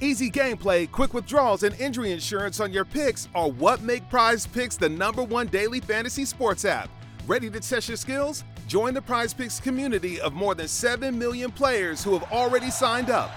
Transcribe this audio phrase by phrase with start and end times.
[0.00, 4.76] Easy gameplay, quick withdrawals, and injury insurance on your picks are what make Prize Picks
[4.76, 6.90] the number one daily fantasy sports app.
[7.26, 8.44] Ready to test your skills?
[8.66, 13.08] Join the Prize Picks community of more than 7 million players who have already signed
[13.08, 13.30] up.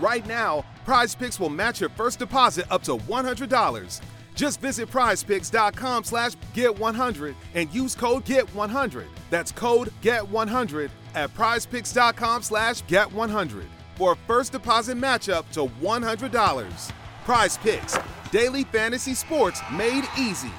[0.00, 4.00] Right now, Prize Picks will match your first deposit up to $100.
[4.34, 9.04] Just visit prizepicks.com slash get100 and use code GET100.
[9.28, 13.64] That's code GET100 at prizepicks.com slash get100
[13.96, 16.92] for a first deposit matchup to $100.
[17.24, 17.98] Prize Picks,
[18.30, 20.52] daily fantasy sports made easy.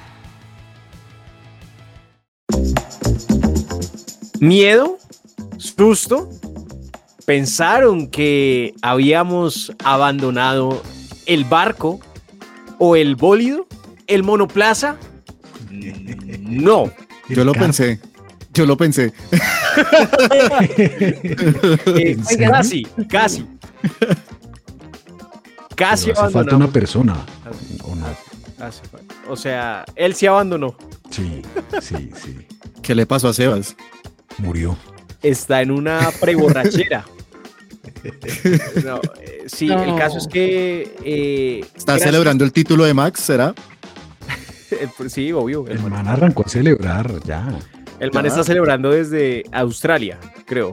[4.40, 4.98] Miedo,
[5.56, 6.28] susto,
[7.26, 10.82] pensaron que habíamos abandonado
[11.26, 12.00] el barco
[12.78, 13.66] o el bólido,
[14.06, 14.96] el monoplaza.
[16.48, 16.90] No.
[17.28, 18.00] Yo lo pensé.
[18.58, 19.12] Yo lo pensé.
[21.96, 22.16] Eh,
[22.50, 23.46] casi, casi.
[25.76, 27.14] Casi hace falta una persona.
[27.84, 28.06] ¿o no?
[28.58, 29.14] Hace falta.
[29.28, 30.74] O sea, él sí abandonó.
[31.10, 31.42] Sí,
[31.80, 32.36] sí, sí.
[32.82, 33.76] ¿Qué le pasó a Sebas?
[34.38, 34.76] Murió.
[35.22, 37.04] Está en una preborrachera.
[38.84, 40.94] No, eh, sí, el caso es que.
[41.04, 43.20] eh, ¿Está gracias- celebrando el título de Max?
[43.20, 43.54] ¿Será?
[44.96, 45.66] Pues Sí, obvio.
[45.68, 47.48] El man arrancó a celebrar ya.
[48.00, 50.72] El man está celebrando desde Australia, creo.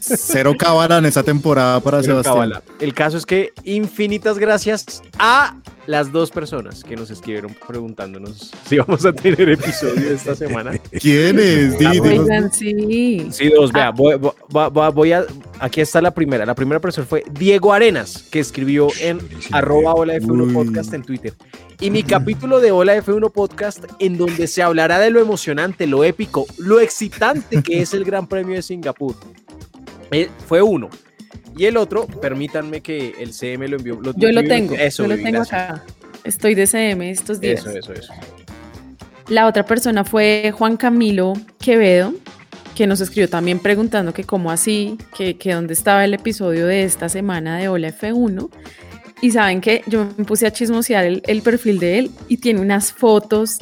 [0.00, 2.34] Cero cábala en esa temporada para Sebastián.
[2.34, 2.62] cábala.
[2.80, 8.78] El caso es que infinitas gracias a las dos personas que nos escribieron preguntándonos si
[8.78, 10.78] vamos a tener episodio esta semana.
[11.00, 11.78] ¿Quién es?
[11.78, 13.26] Di, dinos- Oigan, sí.
[13.30, 13.90] Sí, dos, vea, Ah.
[13.90, 14.32] voy, voy-
[14.70, 15.24] voy- voy a,
[15.60, 16.46] aquí está la primera.
[16.46, 19.18] La primera persona fue Diego Arenas, que escribió en
[19.52, 19.94] arroba.
[19.94, 20.52] Hola F1 Uy.
[20.54, 21.34] Podcast en Twitter.
[21.80, 26.04] Y mi capítulo de Hola F1 Podcast, en donde se hablará de lo emocionante, lo
[26.04, 29.14] épico, lo excitante que es el Gran Premio de Singapur.
[30.10, 30.88] Eh, fue uno.
[31.56, 34.00] Y el otro, permítanme que el CM lo envió.
[34.16, 34.74] Yo lo tengo.
[34.74, 35.70] Eso, yo lo tengo gracias.
[35.70, 35.84] acá.
[36.24, 37.60] Estoy de CM estos días.
[37.60, 38.12] Eso, eso, eso.
[39.28, 42.12] La otra persona fue Juan Camilo Quevedo,
[42.74, 46.84] que nos escribió también preguntando que cómo así, que, que dónde estaba el episodio de
[46.84, 48.50] esta semana de Hola F1.
[49.22, 52.60] Y saben que yo me puse a chismosear el, el perfil de él y tiene
[52.60, 53.58] unas fotos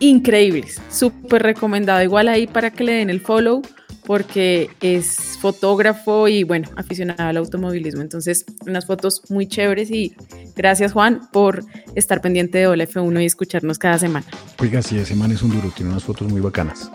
[0.00, 0.80] increíbles.
[0.90, 2.02] Súper recomendado.
[2.02, 3.62] Igual ahí para que le den el follow
[4.04, 8.00] porque es fotógrafo y bueno, aficionado al automovilismo.
[8.00, 10.16] Entonces, unas fotos muy chéveres y
[10.56, 11.62] gracias Juan por
[11.94, 14.24] estar pendiente de Hola F1 y escucharnos cada semana.
[14.58, 16.90] Oiga, sí, ese man es un duro, tiene unas fotos muy bacanas.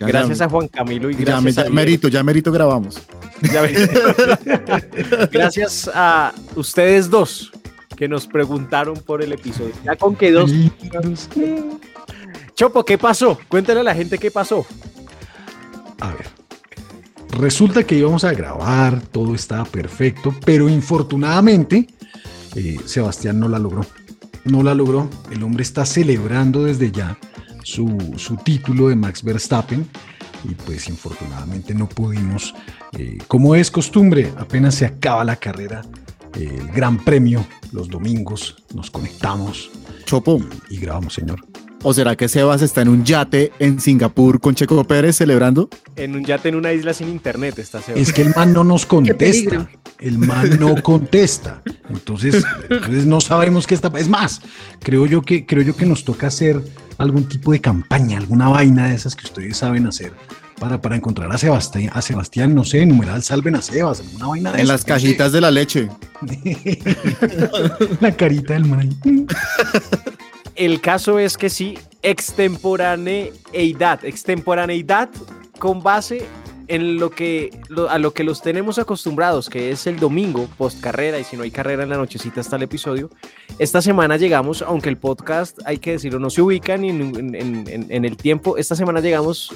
[0.00, 1.74] Ya, Gracias ya, a Juan Camilo y ya, gracias ya a Diego.
[1.74, 3.02] merito, ya merito grabamos.
[3.52, 3.62] Ya.
[5.30, 7.52] Gracias a ustedes dos
[7.98, 9.74] que nos preguntaron por el episodio.
[9.84, 10.50] Ya con que dos.
[12.54, 13.38] Chopo, ¿qué pasó?
[13.46, 14.66] Cuéntale a la gente qué pasó.
[16.00, 16.37] A ver.
[17.30, 21.86] Resulta que íbamos a grabar, todo estaba perfecto, pero infortunadamente
[22.54, 23.86] eh, Sebastián no la logró.
[24.44, 25.08] No la logró.
[25.30, 27.18] El hombre está celebrando desde ya
[27.62, 29.86] su, su título de Max Verstappen
[30.44, 32.54] y pues infortunadamente no pudimos.
[32.92, 35.82] eh, como es costumbre, apenas se acaba la carrera,
[36.34, 39.70] eh, el Gran Premio, los domingos, nos conectamos
[40.04, 40.40] Chopo,
[40.70, 41.44] y grabamos, señor.
[41.82, 45.68] ¿O será que Sebas está en un yate en Singapur con Checo Pérez celebrando?
[45.96, 47.98] En un yate en una isla sin internet está Seba.
[47.98, 49.68] Es que el man no nos contesta.
[49.98, 51.62] El man no contesta.
[51.88, 53.90] Entonces, entonces no sabemos qué está.
[53.96, 54.40] Es más,
[54.80, 56.62] creo yo que creo yo que nos toca hacer
[56.98, 60.12] algún tipo de campaña, alguna vaina de esas que ustedes saben hacer
[60.58, 64.52] para, para encontrar a Sebastián, a Sebastián, no sé, numeral salven a Sebas, alguna vaina
[64.52, 65.88] de En eso, las cajitas de la leche.
[68.00, 68.98] La carita del man.
[70.58, 74.04] El caso es que sí, extemporaneidad.
[74.04, 75.08] Extemporaneidad
[75.58, 76.26] con base
[76.66, 80.80] en lo que lo- a lo que los tenemos acostumbrados, que es el domingo post
[80.80, 83.08] carrera y si no hay carrera en la nochecita está el episodio.
[83.58, 87.66] Esta semana llegamos, aunque el podcast hay que decirlo no se ubica ni en, en-
[87.68, 88.58] en- en el tiempo.
[88.58, 89.50] Esta semana llegamos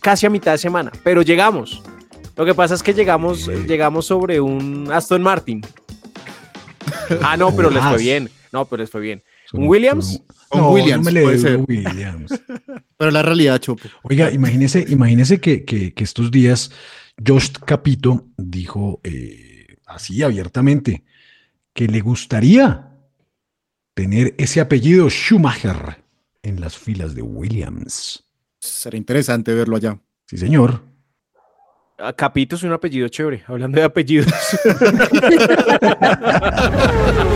[0.00, 1.82] casi a mitad de semana, pero llegamos.
[2.36, 5.60] Lo que pasa es que llegamos llegamos sobre un Aston Martin.
[7.22, 8.30] Ah, no, pero les fue bien.
[8.52, 9.22] No, pero les fue bien.
[9.50, 10.22] Son- ¿Un Williams?
[10.50, 11.60] Un No, Williams, no me le puede ser.
[11.68, 12.40] Williams.
[12.96, 13.88] Pero la realidad, Chopo.
[14.02, 16.70] Oiga, imagínese, imagínese que, que- que estos días
[17.24, 21.04] Josh Capito dijo eh, así abiertamente
[21.72, 22.90] que le gustaría
[23.94, 26.02] tener ese apellido Schumacher
[26.42, 28.24] en las filas de Williams.
[28.60, 29.98] Será interesante verlo allá.
[30.26, 30.82] Sí, señor.
[31.98, 34.26] Ah, Capito es un apellido chévere, hablando de apellidos.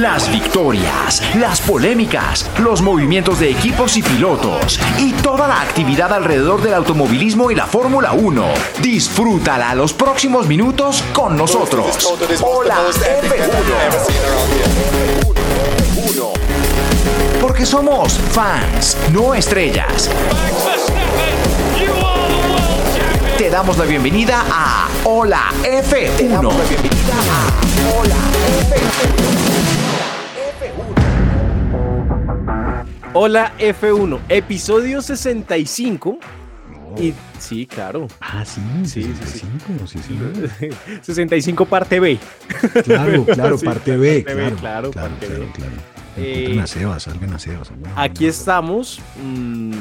[0.00, 6.60] Las victorias, las polémicas, los movimientos de equipos y pilotos y toda la actividad alrededor
[6.60, 8.44] del automovilismo y la Fórmula 1.
[8.82, 12.14] Disfrútala los próximos minutos con nosotros.
[12.42, 12.76] Hola
[13.22, 13.72] F1.
[17.40, 20.10] Porque somos fans, no estrellas.
[23.38, 26.50] Te damos la bienvenida a Hola F1.
[27.98, 28.16] Hola
[28.68, 29.75] F1,
[34.28, 36.18] episodio 65.
[36.98, 38.08] Y sí, claro.
[38.20, 39.26] Ah, sí, Sí, sí, sí.
[39.26, 40.68] 65, sí, sí.
[41.02, 42.18] 65 parte B.
[42.84, 45.52] Claro, claro, parte B, parte B, claro, claro, claro, parte claro, B.
[45.52, 45.72] claro.
[46.18, 49.00] Eh, a Sebas, a- Aquí estamos.
[49.22, 49.72] mm,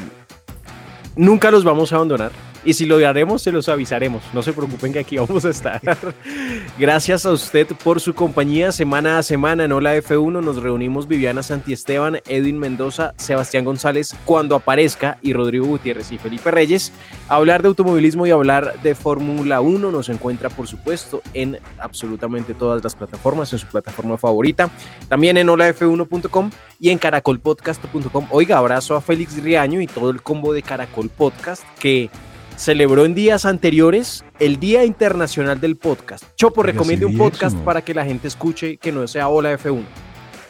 [1.15, 2.31] nunca los vamos a abandonar.
[2.65, 4.23] Y si lo haremos, se los avisaremos.
[4.33, 5.79] No se preocupen que aquí vamos a estar.
[6.79, 10.43] Gracias a usted por su compañía semana a semana en Hola F1.
[10.43, 16.49] Nos reunimos Viviana Santiesteban, Edwin Mendoza, Sebastián González, cuando aparezca, y Rodrigo Gutiérrez y Felipe
[16.49, 16.91] Reyes.
[17.29, 22.55] A hablar de automovilismo y hablar de Fórmula 1 nos encuentra, por supuesto, en absolutamente
[22.55, 24.71] todas las plataformas, en su plataforma favorita.
[25.07, 28.27] También en holaf1.com y en caracolpodcast.com.
[28.31, 32.09] Oiga, abrazo a Félix Riaño y todo el combo de Caracol Podcast que
[32.57, 36.23] celebró en días anteriores el Día Internacional del Podcast.
[36.35, 37.65] Chopo, Oiga, recomiende sí un podcast eso.
[37.65, 39.83] para que la gente escuche que no sea Hola F1.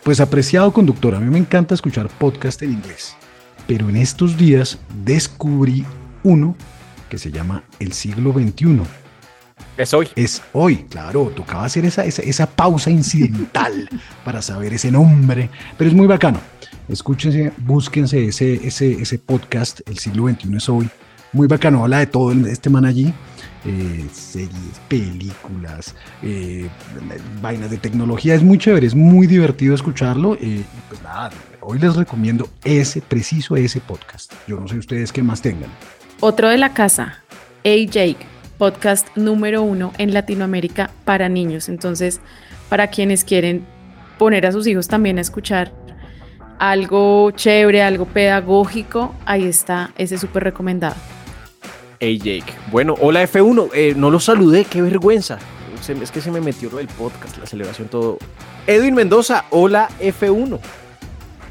[0.04, 3.16] Pues apreciado conductor, a mí me encanta escuchar podcast en inglés,
[3.68, 5.84] pero en estos días descubrí
[6.24, 6.56] uno
[7.10, 8.82] que se llama El siglo XXI.
[9.78, 10.08] Es hoy.
[10.16, 13.90] Es hoy, claro, tocaba hacer esa, esa, esa pausa incidental
[14.26, 16.40] para saber ese nombre, pero es muy bacano.
[16.88, 20.90] Escúchense, búsquense ese, ese, ese podcast, El siglo XXI es hoy.
[21.36, 23.14] Muy bacano, habla de todo este man allí.
[23.66, 25.94] eh, series, películas,
[26.24, 26.70] eh,
[27.42, 28.36] vainas de tecnología.
[28.36, 30.36] Es muy chévere, es muy divertido escucharlo.
[30.36, 34.32] eh, pues nada, hoy les recomiendo ese, preciso ese podcast.
[34.48, 35.70] Yo no sé ustedes qué más tengan.
[36.22, 37.22] Otro de la casa,
[37.66, 38.26] A Jake,
[38.58, 41.68] podcast número uno en Latinoamérica para niños.
[41.68, 42.22] Entonces,
[42.70, 43.66] para quienes quieren
[44.18, 45.74] poner a sus hijos también a escuchar
[46.60, 50.96] algo chévere, algo pedagógico, ahí está, ese súper recomendado.
[52.06, 52.54] Hey Jake.
[52.72, 53.72] Bueno, hola F1.
[53.74, 55.40] eh, no lo saludé, qué vergüenza.
[55.82, 58.20] Se- es que se me metió lo del podcast, la celebración, todo.
[58.68, 60.60] Edwin Mendoza, hola F1.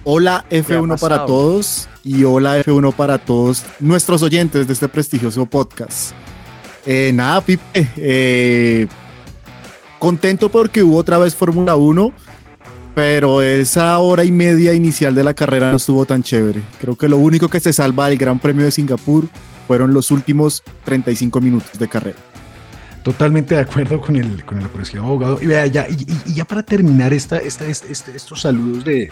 [0.05, 4.87] Hola ¿Qué ha F1 para todos y hola F1 para todos nuestros oyentes de este
[4.89, 6.13] prestigioso podcast.
[6.87, 8.87] Eh, nada, Pipe, eh,
[9.99, 12.13] contento porque hubo otra vez Fórmula 1,
[12.95, 16.63] pero esa hora y media inicial de la carrera no estuvo tan chévere.
[16.81, 19.29] Creo que lo único que se salva del Gran Premio de Singapur
[19.67, 22.19] fueron los últimos 35 minutos de carrera.
[23.03, 25.39] Totalmente de acuerdo con el, con el apreciado abogado.
[25.43, 29.11] Y vea, ya, y, y- ya para terminar esta, esta, este- este- estos saludos de,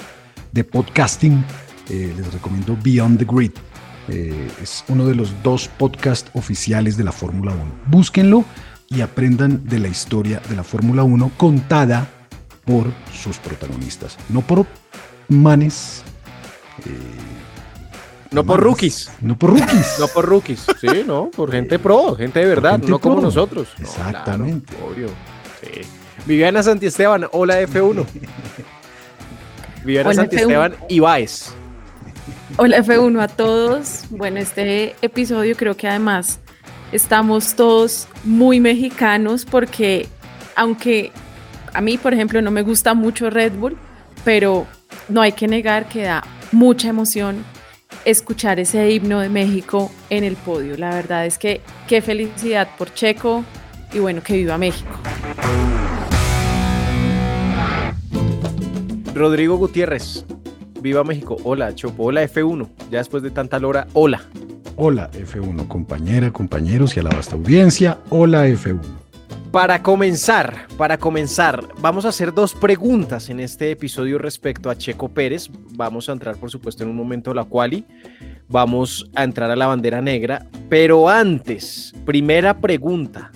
[0.53, 1.45] de podcasting,
[1.91, 3.53] eh, les recomiendo Beyond the Grid.
[4.09, 7.65] Eh, es uno de los dos podcasts oficiales de la Fórmula 1.
[7.87, 8.45] Búsquenlo
[8.89, 12.09] y aprendan de la historia de la Fórmula 1 contada
[12.65, 14.17] por sus protagonistas.
[14.29, 14.67] No por
[15.29, 16.03] manes.
[16.87, 16.91] eh,
[18.31, 19.11] No por rookies.
[19.21, 19.97] No por rookies.
[19.99, 20.65] No por rookies.
[20.81, 23.69] Sí, no, por gente pro, gente de verdad, gente no como nosotros.
[23.79, 24.73] No, Exactamente.
[24.75, 25.09] claro, obvio.
[25.61, 25.81] Sí.
[26.27, 28.07] Viviana Santiesteban, hola F1.
[29.85, 31.53] Viviana Hola, Santiesteban Ibáez.
[32.57, 34.05] Hola F1 a todos.
[34.11, 36.39] Bueno, este episodio creo que además
[36.93, 40.09] estamos todos muy mexicanos porque
[40.55, 41.11] aunque
[41.75, 43.77] a mí, por ejemplo, no me gusta mucho Red Bull,
[44.25, 44.67] pero
[45.09, 47.45] no hay que negar que da mucha emoción
[48.05, 50.77] escuchar ese himno de México en el podio.
[50.77, 53.45] La verdad es que qué felicidad por Checo
[53.93, 54.91] y bueno, que viva México.
[59.15, 60.25] Rodrigo Gutiérrez,
[60.81, 61.37] viva México.
[61.45, 62.05] Hola, Chopo.
[62.05, 62.69] Hola, F1.
[62.91, 64.23] Ya después de tanta lora, hola.
[64.77, 67.99] Hola F1, compañera, compañeros y a la vasta audiencia.
[68.09, 69.02] Hola F1.
[69.53, 75.11] Para comenzar, para comenzar, vamos a hacer dos preguntas en este episodio respecto a Checo
[75.11, 75.51] Pérez.
[75.75, 77.85] Vamos a entrar, por supuesto, en un momento a la quali.
[78.49, 80.47] Vamos a entrar a la bandera negra.
[80.71, 83.31] Pero antes, primera pregunta.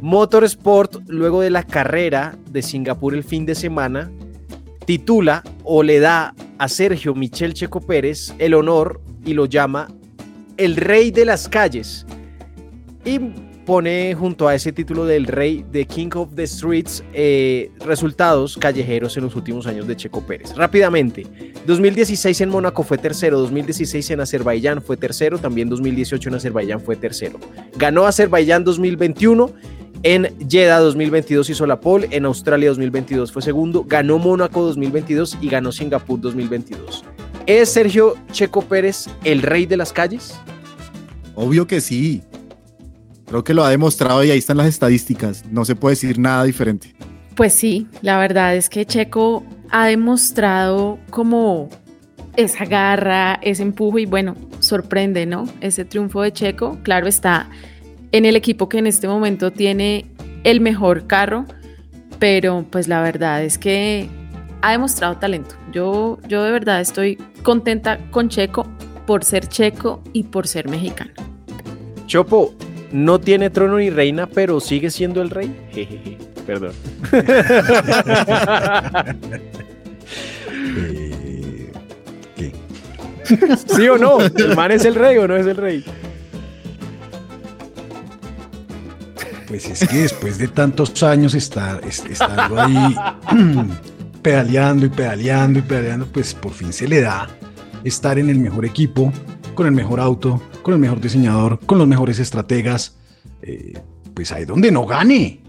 [0.00, 4.10] Motorsport, luego de la carrera de Singapur el fin de semana,
[4.86, 9.86] titula o le da a Sergio Michel Checo Pérez el honor y lo llama
[10.56, 12.04] el rey de las calles.
[13.04, 13.20] Y
[13.66, 19.16] pone junto a ese título del rey de King of the Streets eh, resultados callejeros
[19.16, 20.54] en los últimos años de Checo Pérez.
[20.56, 21.26] Rápidamente,
[21.66, 26.96] 2016 en Mónaco fue tercero, 2016 en Azerbaiyán fue tercero, también 2018 en Azerbaiyán fue
[26.96, 27.38] tercero.
[27.76, 29.50] Ganó Azerbaiyán 2021
[30.02, 35.48] en Jeddah 2022 hizo la pole, en Australia 2022 fue segundo, ganó Mónaco 2022 y
[35.48, 37.04] ganó Singapur 2022.
[37.46, 40.38] ¿Es Sergio Checo Pérez el rey de las calles?
[41.34, 42.22] Obvio que sí.
[43.26, 45.44] Creo que lo ha demostrado y ahí están las estadísticas.
[45.50, 46.94] No se puede decir nada diferente.
[47.34, 51.68] Pues sí, la verdad es que Checo ha demostrado como
[52.36, 55.48] esa garra, ese empujo y bueno, sorprende, ¿no?
[55.60, 57.48] Ese triunfo de Checo, claro está
[58.12, 60.06] en el equipo que en este momento tiene
[60.44, 61.44] el mejor carro,
[62.18, 64.08] pero pues la verdad es que
[64.62, 65.56] ha demostrado talento.
[65.72, 68.66] Yo, yo de verdad estoy contenta con Checo
[69.06, 71.12] por ser checo y por ser mexicano.
[72.06, 72.54] Chopo,
[72.96, 75.54] no tiene trono ni reina, pero sigue siendo el rey.
[75.72, 76.72] Jejeje, perdón.
[80.78, 81.72] Eh,
[82.36, 82.52] ¿Qué?
[83.66, 84.20] ¿Sí o no?
[84.20, 85.84] ¿El man es el rey o no es el rey?
[89.48, 91.80] Pues es que después de tantos años estar,
[92.58, 92.96] ahí
[94.22, 97.28] pedaleando y pedaleando y pedaleando, pues por fin se le da
[97.84, 99.12] estar en el mejor equipo,
[99.56, 102.96] con el mejor auto, con el mejor diseñador, con los mejores estrategas.
[103.42, 103.72] Eh,
[104.14, 105.40] pues ahí donde no gane.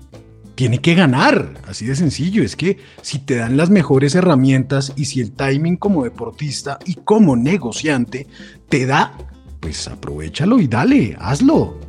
[0.56, 2.42] Tiene que ganar, así de sencillo.
[2.42, 6.96] Es que si te dan las mejores herramientas y si el timing como deportista y
[6.96, 8.26] como negociante
[8.68, 9.16] te da,
[9.60, 11.80] pues aprovechalo y dale, hazlo.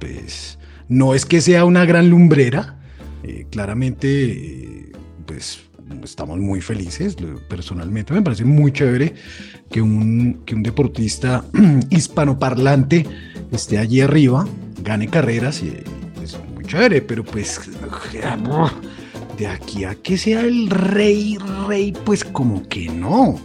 [0.00, 2.80] Pues no es que sea una gran lumbrera,
[3.22, 4.92] eh, claramente, eh,
[5.24, 5.60] pues
[6.02, 7.16] estamos muy felices.
[7.48, 9.14] Personalmente me parece muy chévere
[9.70, 11.44] que un, que un deportista
[11.90, 13.06] hispanoparlante
[13.52, 14.46] esté allí arriba,
[14.82, 15.72] gane carreras y
[16.22, 17.60] es muy chévere, pero pues
[19.36, 21.36] de aquí a que sea el rey,
[21.68, 23.38] rey, pues como que no.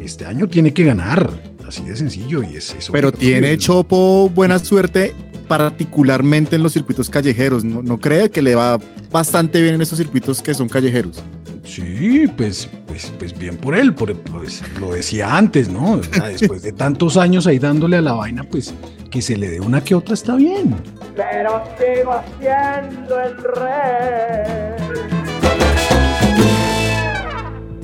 [0.00, 1.30] Este año tiene que ganar,
[1.66, 2.92] así de sencillo y es eso.
[2.92, 5.14] Pero tiene Chopo buena suerte,
[5.46, 7.64] particularmente en los circuitos callejeros.
[7.64, 8.78] ¿No, no cree que le va
[9.10, 11.22] bastante bien en esos circuitos que son callejeros?
[11.64, 15.92] Sí, pues, pues, pues bien por él, por, pues lo decía antes, ¿no?
[15.92, 18.74] O sea, después de tantos años ahí dándole a la vaina, pues
[19.10, 20.76] que se le dé una que otra está bien.
[21.16, 25.13] Pero sigo siendo el rey.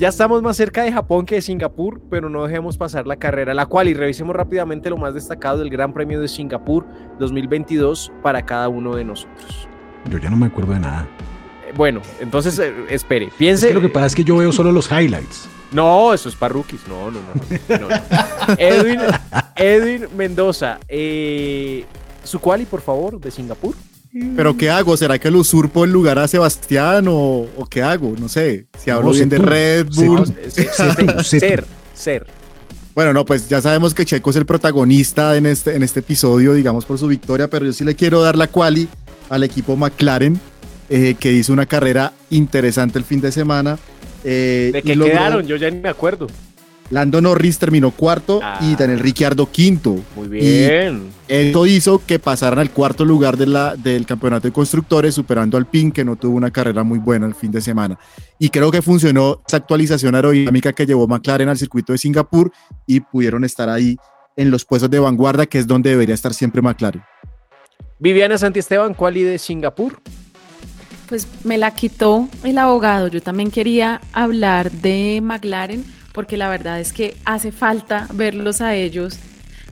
[0.01, 3.53] Ya estamos más cerca de Japón que de Singapur, pero no dejemos pasar la carrera,
[3.53, 6.87] la cual y revisemos rápidamente lo más destacado del Gran Premio de Singapur
[7.19, 9.67] 2022 para cada uno de nosotros.
[10.09, 11.07] Yo ya no me acuerdo de nada.
[11.67, 13.67] Eh, Bueno, entonces eh, espere, Es piense.
[13.67, 15.47] que lo que pasa es que yo veo solo los highlights.
[15.71, 16.81] No, eso es para rookies.
[16.87, 17.77] No, no, no.
[17.77, 17.95] no, no.
[18.57, 19.01] Edwin,
[19.55, 21.85] Edwin Mendoza, eh,
[22.23, 23.75] su quali, por favor, de Singapur.
[24.35, 24.97] ¿Pero qué hago?
[24.97, 28.13] ¿Será que lo usurpo en lugar a Sebastián o, o qué hago?
[28.19, 28.65] No sé.
[28.77, 29.43] Si hablo No, sé bien de tú.
[29.43, 30.25] Red Bull.
[30.49, 32.27] Ser, ser, ser.
[32.93, 36.53] Bueno, no, pues ya sabemos que Checo es el protagonista en este, en este episodio,
[36.53, 38.89] digamos, por su victoria, pero yo sí le quiero dar la quali
[39.29, 40.37] al equipo McLaren,
[40.89, 43.79] eh, que hizo una carrera interesante el fin de semana.
[44.25, 45.47] eh, ¿De qué logró- quedaron?
[45.47, 46.27] Yo ya ni me acuerdo.
[46.91, 48.59] Lando Norris terminó cuarto Ah.
[48.61, 49.97] y Daniel Ricciardo quinto.
[50.15, 51.09] Muy bien.
[51.27, 55.65] Esto hizo que pasaran al cuarto lugar de la, del campeonato de constructores, superando al
[55.65, 57.97] PIN, que no tuvo una carrera muy buena el fin de semana.
[58.37, 62.51] Y creo que funcionó esa actualización aerodinámica que llevó McLaren al circuito de Singapur
[62.85, 63.95] y pudieron estar ahí
[64.35, 67.01] en los puestos de vanguardia, que es donde debería estar siempre McLaren.
[67.99, 70.01] Viviana Santiesteban, quali de Singapur.
[71.07, 73.07] Pues me la quitó el abogado.
[73.07, 78.75] Yo también quería hablar de McLaren porque la verdad es que hace falta verlos a
[78.75, 79.19] ellos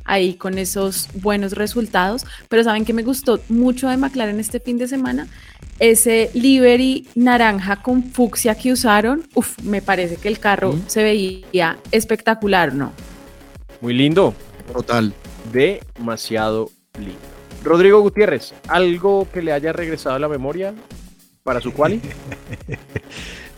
[0.09, 2.25] ahí con esos buenos resultados.
[2.49, 5.27] Pero saben que me gustó mucho de McLaren este fin de semana.
[5.79, 11.77] Ese livery naranja con fucsia que usaron, uf, me parece que el carro se veía
[11.91, 12.91] espectacular, ¿no?
[13.81, 14.33] Muy lindo.
[14.73, 15.13] Total.
[15.53, 16.69] Demasiado
[16.99, 17.19] lindo.
[17.63, 20.73] Rodrigo Gutiérrez, ¿algo que le haya regresado a la memoria
[21.43, 22.01] para su quali?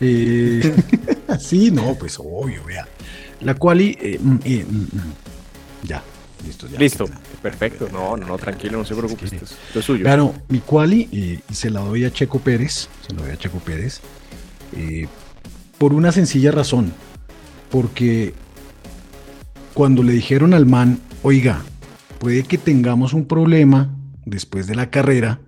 [0.04, 0.74] Eh,
[1.38, 2.86] sí, no, pues obvio, vea.
[3.40, 5.12] La quali, eh, mm, eh, mm, mm.
[5.88, 6.02] ya,
[6.46, 6.78] listo, ya.
[6.78, 7.06] Listo,
[7.40, 7.88] perfecto.
[7.92, 9.24] No, no, no, tranquilo, no se preocupe.
[9.24, 10.04] Esto es, esto es suyo.
[10.04, 13.36] Claro, mi quali, eh, y se la doy a Checo Pérez, se la doy a
[13.36, 14.00] Checo Pérez,
[14.76, 15.06] eh,
[15.78, 16.92] por una sencilla razón,
[17.70, 18.34] porque
[19.74, 21.62] cuando le dijeron al man, oiga,
[22.18, 23.90] puede que tengamos un problema
[24.24, 25.40] después de la carrera,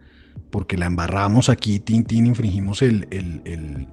[0.50, 3.86] porque la embarramos aquí, tin, tin, infringimos el, el, el-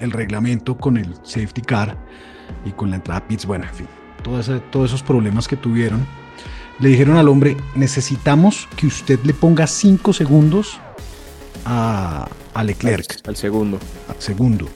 [0.00, 1.96] el reglamento con el safety car
[2.64, 3.86] y con la entrada a pits, bueno, en fin,
[4.38, 6.06] esa- todos esos problemas que tuvieron.
[6.80, 10.78] Le dijeron al hombre, necesitamos que usted le ponga 5 segundos
[11.64, 13.78] a, a Leclerc, Al segundo.
[14.08, 14.68] al segundo.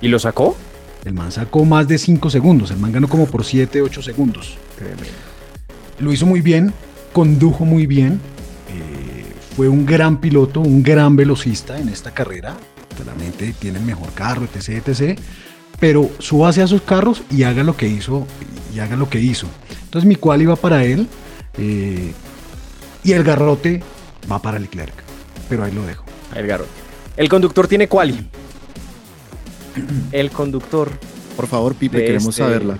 [0.00, 0.56] ¿Y lo sacó?
[1.04, 4.58] El man sacó más de 5 segundos, el man ganó como por 7, 8 segundos.
[6.00, 6.72] Lo hizo muy bien,
[7.12, 8.20] condujo muy bien,
[8.68, 9.24] eh,
[9.56, 12.56] fue un gran piloto, un gran velocista en esta carrera.
[12.96, 15.18] Claramente tiene el mejor carro, etc, etc.
[15.78, 18.26] Pero súbase a sus carros y haga lo que hizo.
[18.74, 19.46] Y haga lo que hizo.
[19.84, 21.06] Entonces mi cual iba para él
[21.58, 22.12] eh,
[23.04, 23.82] y el garrote
[24.30, 24.94] va para Leclerc.
[25.48, 26.04] Pero ahí lo dejo.
[26.34, 26.70] El garrote.
[27.16, 28.28] El conductor tiene quali.
[30.12, 30.90] El conductor
[31.36, 32.78] Por favor, Pipe, queremos este saberla.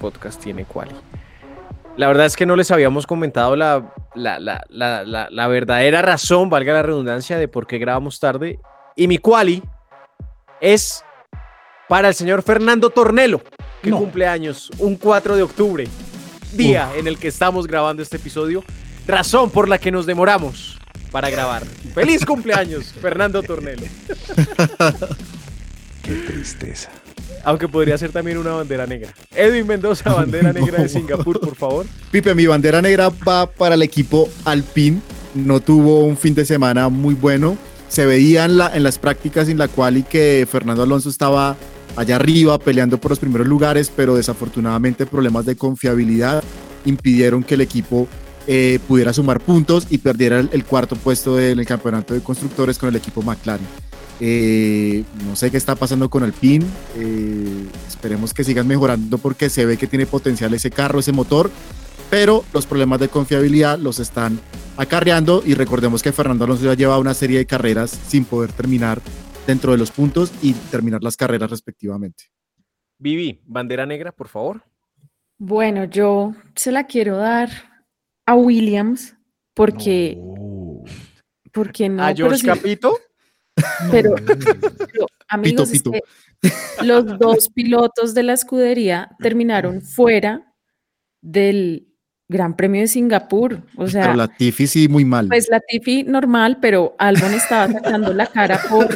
[0.00, 0.92] podcast tiene quali.
[1.96, 6.00] La verdad es que no les habíamos comentado la, la, la, la, la- la verdadera
[6.00, 8.60] razón, valga la redundancia, de por qué grabamos tarde.
[8.98, 9.62] Y mi quali
[10.60, 11.04] es
[11.88, 13.40] para el señor Fernando Tornelo,
[13.80, 13.98] que No.
[13.98, 15.86] cumple años un 4 de octubre,
[16.52, 18.64] día en el que estamos grabando este episodio.
[19.06, 20.80] Razón por la que nos demoramos
[21.12, 21.64] para grabar.
[21.94, 23.84] ¡Feliz cumpleaños, Fernando Tornelo!
[26.02, 26.90] Qué tristeza.
[27.44, 29.14] Aunque podría ser también una bandera negra.
[29.32, 30.88] Edwin Mendoza, bandera negra de.
[30.88, 31.86] Singapur, por favor.
[32.10, 35.00] Pipe, mi bandera negra va para el equipo Alpine.
[35.36, 37.56] No tuvo un fin de semana muy bueno.
[37.88, 41.56] Se veía en, la- en las prácticas en la cual y que Fernando Alonso estaba
[41.96, 46.44] allá arriba peleando por los primeros lugares, pero desafortunadamente problemas de confiabilidad
[46.84, 48.06] impidieron que el equipo
[48.46, 52.78] eh, pudiera sumar puntos y perdiera el, el cuarto puesto en el campeonato de constructores
[52.78, 53.66] con el equipo McLaren.
[54.20, 56.64] Eh, no sé qué está pasando con Alpine.
[56.96, 61.50] eh, esperemos que sigan mejorando porque se ve que tiene potencial ese carro, ese motor
[62.10, 64.40] pero los problemas de confiabilidad los están
[64.76, 69.00] acarreando y recordemos que Fernando Alonso ya lleva una serie de carreras sin poder terminar
[69.46, 72.24] dentro de los puntos y terminar las carreras respectivamente.
[72.98, 74.62] Vivi, bandera negra, por favor.
[75.38, 77.48] Bueno, yo se la quiero dar
[78.26, 79.14] a Williams
[79.54, 80.84] porque, No.
[81.52, 82.98] porque no, ¿A pero George sí- Capito?
[83.90, 85.90] pero, pero, amigos, pito.
[85.90, 86.00] que
[86.84, 90.54] los dos pilotos de la escudería terminaron fuera
[91.20, 91.87] del
[92.30, 93.62] Gran Premio de Singapur.
[93.76, 95.28] O sea, pero la Tiffy sí muy mal.
[95.28, 98.86] Pues Latifi normal, pero Albon estaba sacando la cara por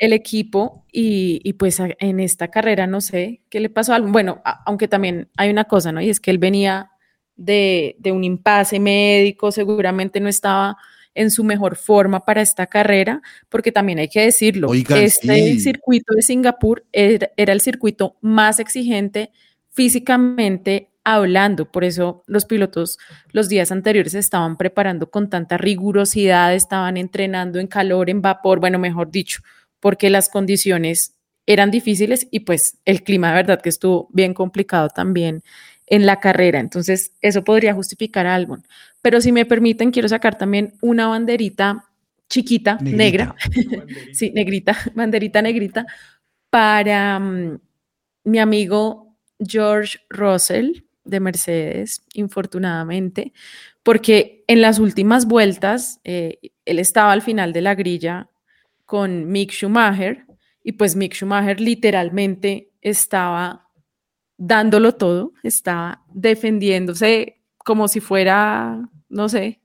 [0.00, 4.10] el equipo y, y pues en esta carrera no sé qué le pasó a Albon.
[4.12, 6.00] Bueno, a- aunque también hay una cosa, ¿no?
[6.00, 6.90] Y es que él venía
[7.36, 10.76] de, de un impasse médico, seguramente no estaba
[11.14, 15.60] en su mejor forma para esta carrera, porque también hay que decirlo, Oigan, este sí.
[15.60, 19.30] circuito de Singapur era, era el circuito más exigente
[19.70, 22.98] físicamente hablando, por eso los pilotos
[23.30, 28.78] los días anteriores estaban preparando con tanta rigurosidad, estaban entrenando en calor, en vapor, bueno,
[28.78, 29.42] mejor dicho,
[29.80, 31.14] porque las condiciones
[31.46, 35.42] eran difíciles y pues el clima de verdad que estuvo bien complicado también
[35.86, 36.60] en la carrera.
[36.60, 38.64] Entonces, eso podría justificar a Albon.
[39.02, 41.84] Pero si me permiten, quiero sacar también una banderita
[42.28, 42.96] chiquita, Negrita.
[42.96, 43.34] negra,
[44.12, 45.86] sí, negrita, banderita negrita,
[46.48, 47.58] para mm,
[48.24, 53.32] mi amigo George Russell de Mercedes, infortunadamente,
[53.82, 58.28] porque en las últimas vueltas eh, él estaba al final de la grilla
[58.84, 60.26] con Mick Schumacher
[60.62, 63.68] y pues Mick Schumacher literalmente estaba
[64.36, 69.60] dándolo todo, estaba defendiéndose como si fuera, no sé.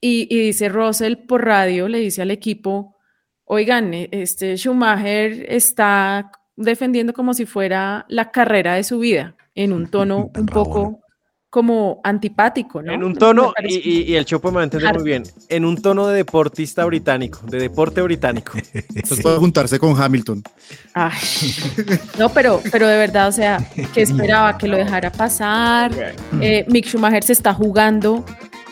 [0.00, 2.96] Y, y dice Russell por radio, le dice al equipo,
[3.44, 9.72] oigan, e- este Schumacher está defendiendo como si fuera la carrera de su vida, en
[9.72, 11.00] un tono un poco
[11.48, 12.92] como antipático, ¿no?
[12.92, 15.22] En un tono, y, parece- y- y el Chopo me va a entender muy bien,
[15.48, 18.52] en un tono de deportista británico, de deporte británico.
[18.94, 20.42] Entonces puede juntarse con Hamilton.
[20.92, 21.16] Ay,
[22.18, 23.58] no, pero, pero de verdad, o sea,
[23.94, 25.92] que esperaba que lo dejara pasar.
[26.40, 28.24] Eh, Mick Schumacher se está jugando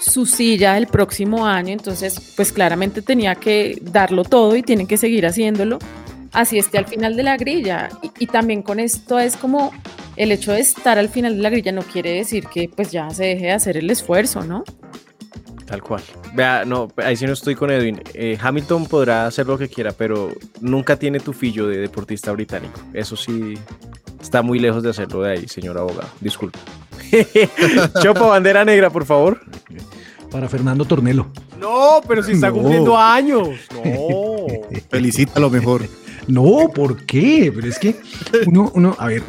[0.03, 4.99] su silla el próximo año, entonces, pues claramente tenía que darlo todo y tiene que
[4.99, 5.79] seguir haciéndolo.
[6.35, 7.89] Así esté al final de la grilla.
[8.03, 9.73] Y, y también con esto es como
[10.17, 13.09] el hecho de estar al final de la grilla no quiere decir que pues ya
[13.11, 14.65] se deje de hacer el esfuerzo, ¿no?
[15.67, 16.03] Tal cual.
[16.35, 18.03] Vea, no, ahí sí no estoy con Edwin.
[18.13, 22.79] Eh, Hamilton podrá hacer lo que quiera, pero nunca tiene tu fillo de deportista británico.
[22.93, 23.55] Eso sí
[24.21, 26.09] está muy lejos de hacerlo de ahí, señor abogado.
[26.21, 26.59] Disculpe.
[28.03, 29.41] Chopo, bandera negra, por favor.
[30.31, 31.29] Para Fernando Tornelo.
[31.59, 32.55] No, pero si está No.
[32.55, 33.49] cumpliendo años.
[33.85, 34.47] No.
[34.91, 35.83] Felicita lo mejor.
[36.29, 37.53] No, ¿por qué?
[37.55, 37.97] Pero es que
[38.47, 39.23] uno, uno a ver,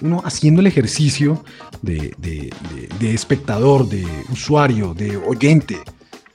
[0.00, 1.44] uno haciendo el ejercicio
[1.82, 2.50] de,
[3.00, 5.78] espectador, de usuario, de oyente,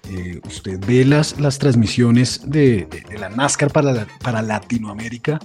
[0.10, 5.39] eh, usted ve las, las transmisiones de, la NASCAR para, para Latinoamérica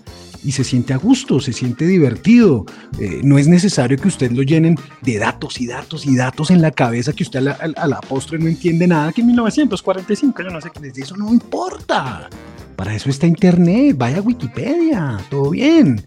[0.44, 2.64] y se siente a gusto, se siente divertido.
[2.98, 6.60] Eh, no es necesario que usted lo llenen de datos y datos y datos en
[6.62, 10.42] la cabeza que usted a la, a- la postre no entiende nada, que en 1945,
[10.42, 12.28] yo no sé qué, eso no importa.
[12.78, 16.00] Para eso está Internet, vaya Wikipedia, todo bien.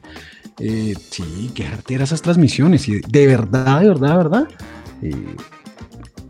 [0.57, 2.87] Eh, sí, qué jartera esas transmisiones.
[2.87, 4.47] Y de verdad, de verdad, de verdad.
[5.01, 5.35] eh,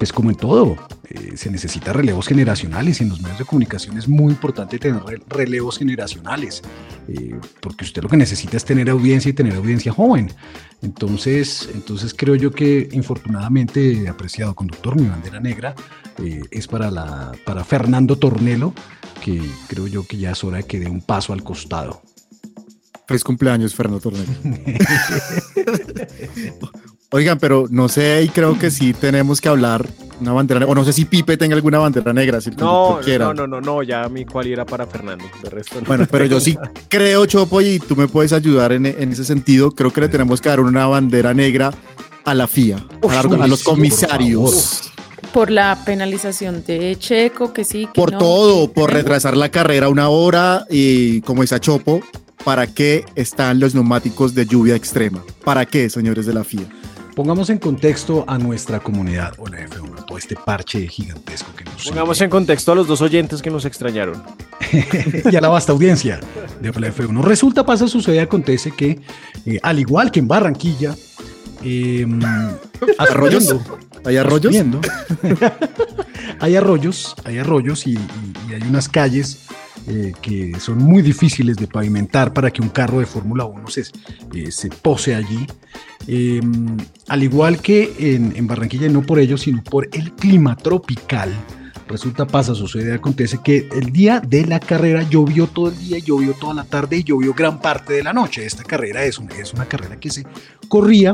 [0.01, 0.77] pues como en todo,
[1.09, 4.99] eh, se necesita relevos generacionales y en los medios de comunicación es muy importante tener
[5.03, 6.63] re- relevos generacionales,
[7.07, 10.31] eh, porque usted lo que necesita es tener audiencia y tener audiencia joven.
[10.81, 15.75] Entonces, entonces creo yo que infortunadamente, apreciado conductor, mi bandera negra
[16.17, 18.73] eh, es para, la, para Fernando Tornelo,
[19.23, 22.01] que creo yo que ya es hora de que dé un paso al costado.
[23.07, 24.31] Feliz cumpleaños, Fernando Tornero.
[27.13, 29.85] Oigan, pero no sé, y creo que sí tenemos que hablar
[30.21, 30.71] una bandera negra.
[30.71, 33.25] O no sé si Pipe tenga alguna bandera negra, si No, quiera.
[33.25, 35.25] no, no, no, no, ya mi cual era para Fernando.
[35.43, 35.87] De resto no.
[35.87, 39.71] Bueno, pero yo sí creo, Chopo, y tú me puedes ayudar en, en ese sentido.
[39.71, 41.71] Creo que le tenemos que dar una bandera negra
[42.23, 42.79] a la FIA, a,
[43.13, 44.83] la- Uy, a los por comisarios.
[45.33, 48.19] Por la penalización de Checo, que sí, que Por no.
[48.19, 52.01] todo, por retrasar la carrera una hora y como dice Chopo,
[52.45, 55.23] ¿para qué están los neumáticos de lluvia extrema?
[55.43, 56.67] ¿Para qué, señores de la FIA?
[57.15, 61.65] Pongamos en contexto a nuestra comunidad o la F1, a todo este parche gigantesco que
[61.65, 62.25] nos Pongamos sigue.
[62.25, 64.23] en contexto a los dos oyentes que nos extrañaron.
[65.31, 66.19] y a la vasta audiencia
[66.61, 67.21] de la F1.
[67.21, 69.01] Resulta, pasa, sucede, acontece que,
[69.45, 70.95] eh, al igual que en Barranquilla,
[71.63, 72.05] eh,
[72.97, 73.55] ¿Hay arroyos?
[76.39, 77.99] hay arroyos, hay arroyos y, y-
[78.49, 79.47] y hay unas calles
[79.87, 83.81] eh, que son muy difíciles de pavimentar para que un carro de Fórmula 1 se,
[84.35, 85.47] eh, se pose allí.
[86.07, 86.39] Eh,
[87.07, 91.31] al igual que en, en Barranquilla, no por ello, sino por el clima tropical.
[91.87, 96.33] Resulta, pasa, sucede, acontece que el día de la carrera llovió todo el día, llovió
[96.33, 98.45] toda la tarde y llovió gran parte de la noche.
[98.45, 100.25] Esta carrera es una, es una carrera que se
[100.69, 101.13] corría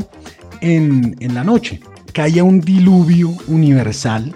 [0.62, 1.80] en, en la noche.
[2.14, 4.36] Caía un diluvio universal,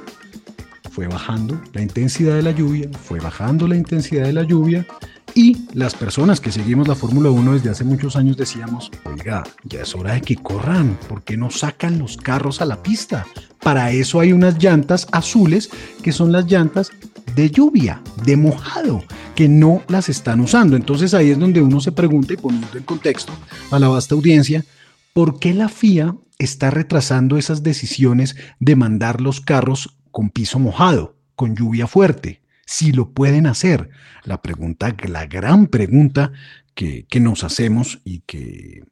[0.91, 4.85] fue bajando la intensidad de la lluvia, fue bajando la intensidad de la lluvia
[5.33, 9.83] y las personas que seguimos la Fórmula 1 desde hace muchos años decíamos, oiga, ya
[9.83, 13.25] es hora de que corran, ¿por qué no sacan los carros a la pista?
[13.63, 15.69] Para eso hay unas llantas azules
[16.03, 16.91] que son las llantas
[17.35, 20.75] de lluvia, de mojado, que no las están usando.
[20.75, 23.31] Entonces ahí es donde uno se pregunta y poniendo en contexto
[23.71, 24.65] a la vasta audiencia,
[25.13, 31.17] ¿por qué la FIA está retrasando esas decisiones de mandar los carros con piso mojado,
[31.35, 32.41] con lluvia fuerte?
[32.65, 33.89] Si lo pueden hacer.
[34.23, 36.31] La pregunta, la gran pregunta
[36.75, 38.83] que, que nos hacemos y que,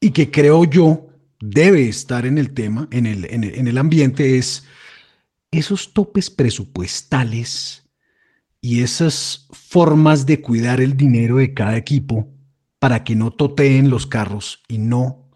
[0.00, 1.08] y que creo yo
[1.40, 4.64] debe estar en el tema, en el, en el, en el ambiente, es
[5.50, 7.84] esos topes presupuestales
[8.60, 12.28] y esas formas de cuidar el dinero de cada equipo
[12.78, 15.30] para que no toteen los carros y no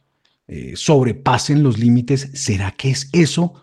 [0.49, 3.63] eh, sobrepasen los límites, ¿será que es eso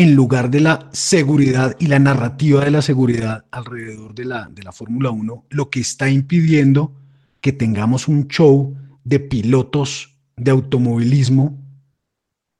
[0.00, 4.62] en lugar de la seguridad y la narrativa de la seguridad alrededor de la, de
[4.62, 6.94] la Fórmula 1 lo que está impidiendo
[7.42, 11.62] que tengamos un show de pilotos de automovilismo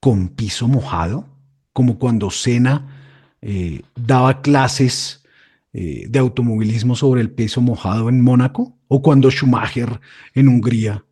[0.00, 1.28] con piso mojado?
[1.72, 5.24] Como cuando Senna eh, daba clases
[5.72, 9.98] eh, de automovilismo sobre el piso mojado en Mónaco, o cuando Schumacher
[10.34, 11.06] en Hungría,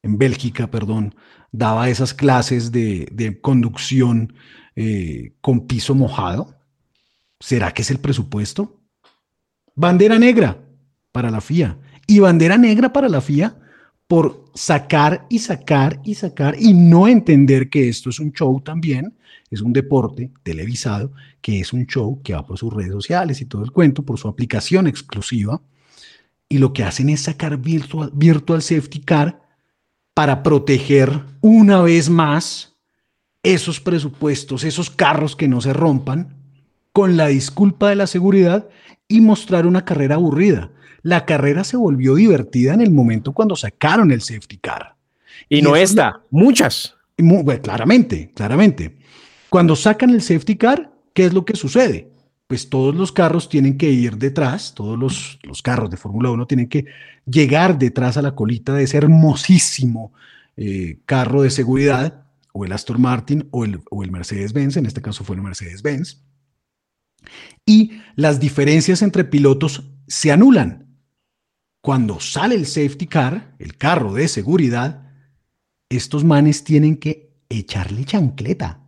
[0.00, 1.16] en Bélgica, perdón,
[1.52, 4.34] daba esas clases de, conducción
[4.74, 6.56] eh, con piso mojado.
[7.38, 8.80] ¿Será que es el presupuesto?
[9.74, 10.58] Bandera negra
[11.12, 13.56] para la FIA y bandera negra para la FIA
[14.06, 19.16] por sacar y sacar y sacar y no entender que esto es un show también,
[19.50, 23.46] es un deporte televisado, que es un show que va por sus redes sociales y
[23.46, 25.60] todo el cuento, por su aplicación exclusiva,
[26.48, 29.41] y lo que hacen es sacar virtual, virtual safety car
[30.14, 32.76] para proteger una vez más
[33.42, 36.36] esos presupuestos, esos carros que no se rompan,
[36.92, 38.68] con la disculpa de la seguridad
[39.08, 40.70] y mostrar una carrera aburrida.
[41.02, 44.96] La carrera se volvió divertida en el momento cuando sacaron el safety car.
[45.48, 46.94] Y, no esta, muchas.
[47.18, 48.96] Bueno, claramente, claramente.
[49.48, 52.10] Cuando sacan el safety car, ¿qué es lo que sucede?
[52.52, 56.46] Pues todos los carros tienen que ir detrás, todos los, los carros de Fórmula 1
[56.46, 56.84] tienen que
[57.24, 60.12] llegar detrás a la colita de ese hermosísimo
[60.58, 65.00] eh, carro de seguridad, o el Aston Martin o el, o el Mercedes-Benz, en este
[65.00, 66.20] caso fue el Mercedes-Benz.
[67.64, 70.98] Y las diferencias entre pilotos se anulan.
[71.80, 75.10] Cuando sale el safety car, el carro de seguridad,
[75.88, 78.81] estos manes tienen que echarle chancleta.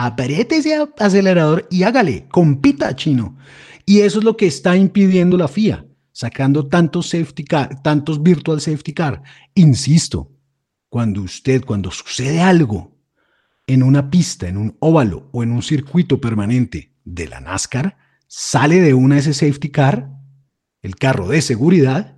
[0.00, 3.36] Apriete ese acelerador y hágale, compita chino.
[3.84, 8.60] Y eso es lo que está impidiendo la FIA, sacando tantos safety car, tantos virtual
[8.60, 9.24] safety car.
[9.56, 10.30] Insisto,
[10.88, 12.96] cuando usted, cuando sucede algo
[13.66, 17.96] en una pista, en un óvalo o en un circuito permanente de la NASCAR,
[18.28, 20.12] sale de una ese safety car,
[20.80, 22.17] el carro de seguridad,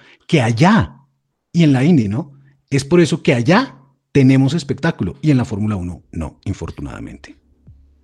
[0.31, 0.95] que allá,
[1.51, 2.31] y en la Indy, ¿no?
[2.69, 3.75] Es por eso que allá
[4.13, 7.35] tenemos espectáculo y en la Fórmula 1 no, infortunadamente.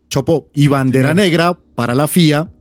[0.09, 2.51] Chopo, y bandera negra para la FIA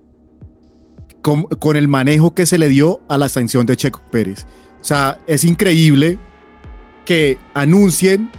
[1.21, 4.47] con, con el manejo que se le dio a la sanción de Checo Pérez.
[4.81, 6.21] O sea, es increíble
[7.05, 8.31] que anuncien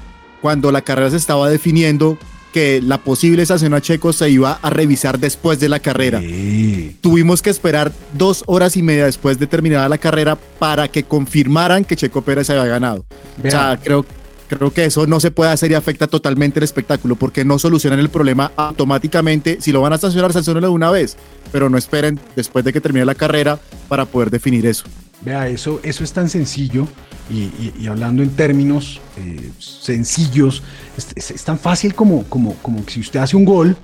[0.42, 2.18] cuando la carrera se estaba definiendo
[2.58, 6.20] que la posible sanción a Checo se iba a revisar después de la carrera.
[6.22, 6.98] Sí.
[7.02, 11.86] Tuvimos que esperar dos horas y media después de terminada la carrera para que confirmaran
[11.86, 13.06] que Checo Pérez había ganado.
[13.38, 13.80] O sea, Vea.
[13.84, 14.06] creo,
[14.48, 18.00] creo que eso no se puede hacer y afecta totalmente el espectáculo porque no solucionan
[18.00, 19.62] el problema automáticamente.
[19.62, 21.16] Si lo van a sancionar, sancionenlo de una vez,
[21.52, 24.86] pero no esperen después de que termine la carrera para poder definir eso.
[25.22, 26.88] Vea, eso, eso es tan sencillo
[27.30, 30.64] y, y- y hablando en términos eh, sencillos,
[30.98, 33.76] es, es- es tan fácil como, como, como que si usted hace un gol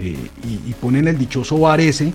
[0.00, 2.12] eh, y, y ponen el dichoso bar ese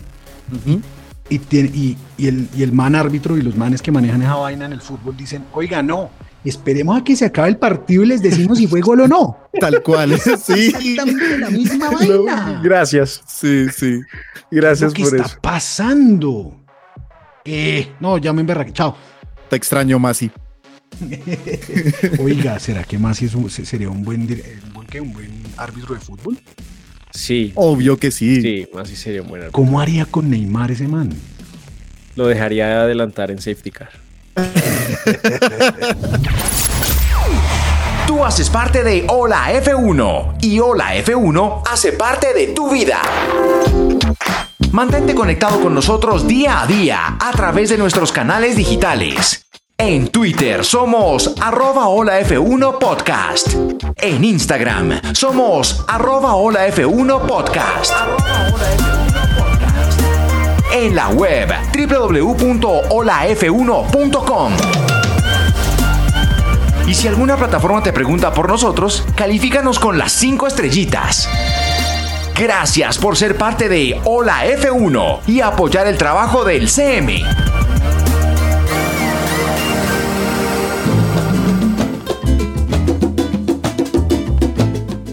[1.29, 4.65] y, tiene- y, el, y el man árbitro y los manes que manejan esa vaina
[4.65, 6.09] en el fútbol dicen, oiga, no,
[6.43, 9.37] esperemos a que se acabe el partido y les decimos si fue gol o no.
[9.59, 10.19] Tal cual.
[10.43, 10.73] sí.
[10.75, 12.59] Exactamente la misma vaina.
[12.63, 14.01] Gracias, Sí, sí.
[14.51, 15.37] gracias ¿Qué por está eso.
[15.41, 16.57] pasando?
[17.45, 18.73] Eh, no, ya me emberraqué.
[18.73, 18.95] Chao.
[19.49, 20.29] Te extraño, Masi.
[22.19, 25.95] Oiga, ¿será que Masi es un- sería un buen, un buen, qué, un buen árbitro
[25.95, 26.37] de fútbol?
[27.13, 28.41] Sí, Obvio que sí.
[28.41, 29.53] sí, así sería un buen árbitro.
[29.63, 31.09] ¿Cómo haría con Neymar ese man?
[32.15, 33.89] Lo dejaría adelantar en safety car.
[38.07, 43.01] Tú haces parte de Hola F1 y Hola F1 hace parte de tu vida.
[44.71, 49.45] Mantente conectado con nosotros día a día a través de nuestros canales digitales.
[49.83, 53.55] En Twitter somos arroba Hola F1 Podcast.
[53.97, 57.91] En Instagram somos arroba Hola F1 Podcast.
[60.71, 64.53] En la web www.holaf1.com.
[66.85, 71.27] Y si alguna plataforma te pregunta por nosotros, califícanos con las 5 estrellitas.
[72.37, 77.23] Gracias por ser parte de Hola F1 y apoyar el trabajo del CM.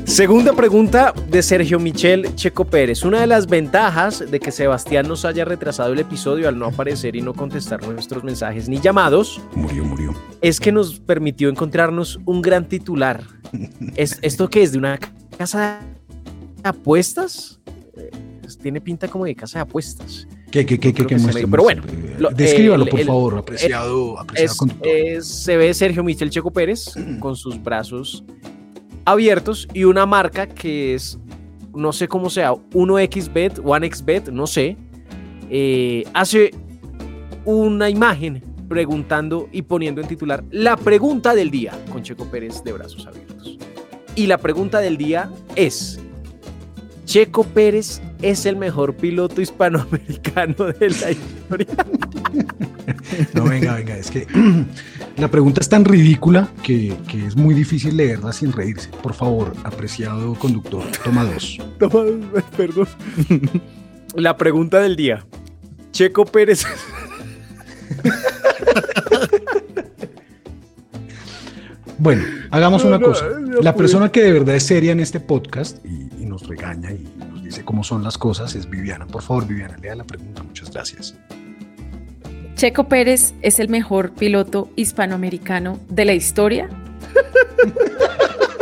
[0.08, 3.04] Segunda pregunta de Sergio Michel Checo Pérez.
[3.04, 7.14] Una de las ventajas de que Sebastián nos haya retrasado el episodio al no aparecer
[7.14, 10.14] y no contestar nuestros mensajes ni llamados Murió, murió.
[10.40, 13.22] es que nos permitió encontrarnos un gran titular.
[13.96, 14.72] ¿Es, ¿Esto qué es?
[14.72, 14.98] ¿De una
[15.36, 15.80] casa
[16.62, 17.60] de apuestas?
[17.96, 18.10] Eh,
[18.62, 20.26] tiene pinta como de casa de apuestas.
[20.50, 23.38] ¿Qué, qué, qué, qué, qué muestra, pero bueno, Eh, lo- descríbalo, el- por el- favor,
[23.38, 24.88] apreciado, apreciado Es- conductor.
[24.90, 28.24] es- se ve Sergio Michel Checo Pérez con sus brazos
[29.10, 31.18] abiertos y una marca que es,
[31.74, 34.76] no sé cómo sea, 1xbet, 1xbet, no sé,
[35.50, 36.50] eh, hace
[37.44, 42.72] una imagen preguntando y poniendo en titular la pregunta del día con Checo Pérez de
[42.72, 43.58] brazos abiertos.
[44.14, 46.00] Y la pregunta del día es,
[47.08, 51.66] Checo Pérez es el mejor piloto hispanoamericano de la historia.
[53.32, 54.26] No, venga, venga, es que
[55.16, 58.90] la pregunta es tan ridícula que, que es muy difícil leerla sin reírse.
[59.02, 61.58] Por favor, apreciado conductor, toma dos.
[61.78, 62.88] Toma dos, perdón.
[64.14, 65.24] La pregunta del día.
[65.92, 66.66] Checo Pérez.
[72.00, 73.26] Bueno, hagamos una cosa.
[73.60, 76.07] La persona que de verdad es seria en este podcast, y
[76.72, 79.06] y nos regaña y nos dice cómo son las cosas es Viviana.
[79.06, 80.42] Por favor, Viviana, lea la pregunta.
[80.42, 81.14] Muchas gracias.
[82.54, 86.68] Checo Pérez es el mejor piloto hispanoamericano de la historia.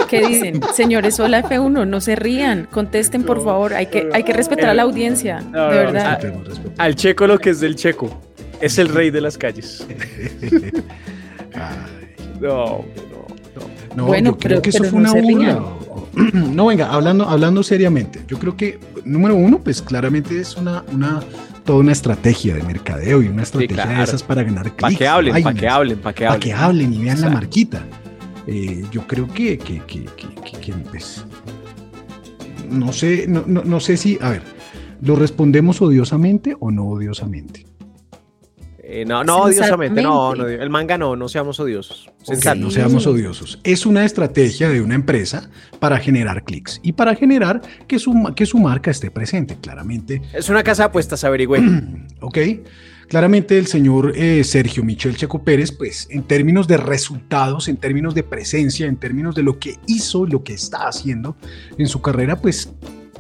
[0.09, 0.61] ¿Qué dicen?
[0.75, 4.75] Señores, hola F1, no se rían, contesten por favor, hay que, hay que respetar a
[4.75, 6.11] la audiencia, No, de no, verdad.
[6.13, 6.79] Respetemos, respetemos.
[6.81, 8.21] Al checo lo que es del checo.
[8.61, 9.85] Es el rey de las calles.
[11.55, 12.85] Ay, No, no,
[13.57, 13.97] no.
[13.97, 15.63] No, Bueno, yo creo pero- que eso fue no una burla.
[16.33, 21.21] No, venga, hablando, hablando seriamente, yo creo que, número uno, pues claramente es una, una,
[21.65, 24.03] toda una estrategia de mercadeo y una estrategia de claro.
[24.05, 24.81] esas para ganar clics.
[24.81, 26.41] Para que hablen, para que hablen, para que para hablen.
[26.41, 27.85] que hablen y vean la marquita.
[28.47, 30.07] Eh, yo creo que, que, que-
[30.61, 31.25] que, pues,
[32.71, 34.43] no sé, no, no, no sé si, a ver,
[35.03, 37.66] ¿lo respondemos odiosamente o no odiosamente?
[38.89, 42.07] Eh, no, no, odiosamente, no, no, el manga no, no seamos odiosos.
[42.21, 42.61] Ok, Sensato.
[42.61, 43.59] no seamos odiosos.
[43.65, 48.47] Es una estrategia de una empresa para generar clics y para generar que su, que
[48.47, 49.57] su marca esté presente.
[49.61, 51.61] Claramente, Es una casa de apuestas, averigüe.
[52.21, 52.39] ¿ok?
[53.09, 58.15] Claramente el señor eh, Sergio Michel Checo Pérez, pues en términos de resultados, en términos
[58.15, 61.37] de presencia, en términos de lo que hizo, lo que está haciendo
[61.77, 62.73] en su carrera, pues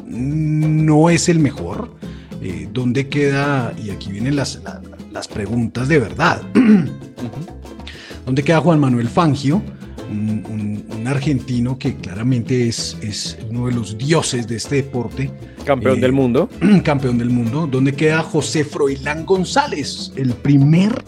[0.05, 1.95] no es el mejor.
[2.43, 3.73] Eh, ¿Dónde queda?
[3.83, 4.81] Y aquí vienen las, la-
[5.17, 6.43] las preguntas de verdad.
[8.27, 9.63] ¿Dónde queda Juan Manuel Fangio?
[10.11, 15.31] Un, un- un argentino que claramente es, es uno de los dioses de este deporte,
[15.65, 16.49] Campeón Eh, del mundo.
[16.85, 17.67] campeón del mundo.
[17.67, 20.13] ¿Dónde queda José Froilán González?
[20.17, 21.03] El primer,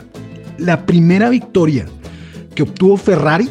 [0.57, 1.85] la primera victoria
[2.55, 3.49] que obtuvo Ferrari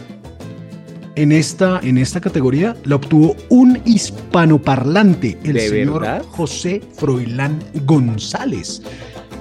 [1.16, 6.24] en esta, en esta categoría la obtuvo un hispanoparlante, el ¿De señor verdad?
[6.32, 8.82] José Froilán González.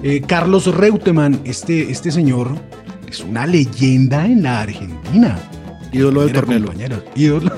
[0.03, 2.51] Eh, Carlos Reutemann, este, este señor
[3.09, 5.37] es una leyenda en la Argentina.
[5.91, 6.67] Ídolo de Tornelo.
[6.67, 7.51] compañeros, ídolo.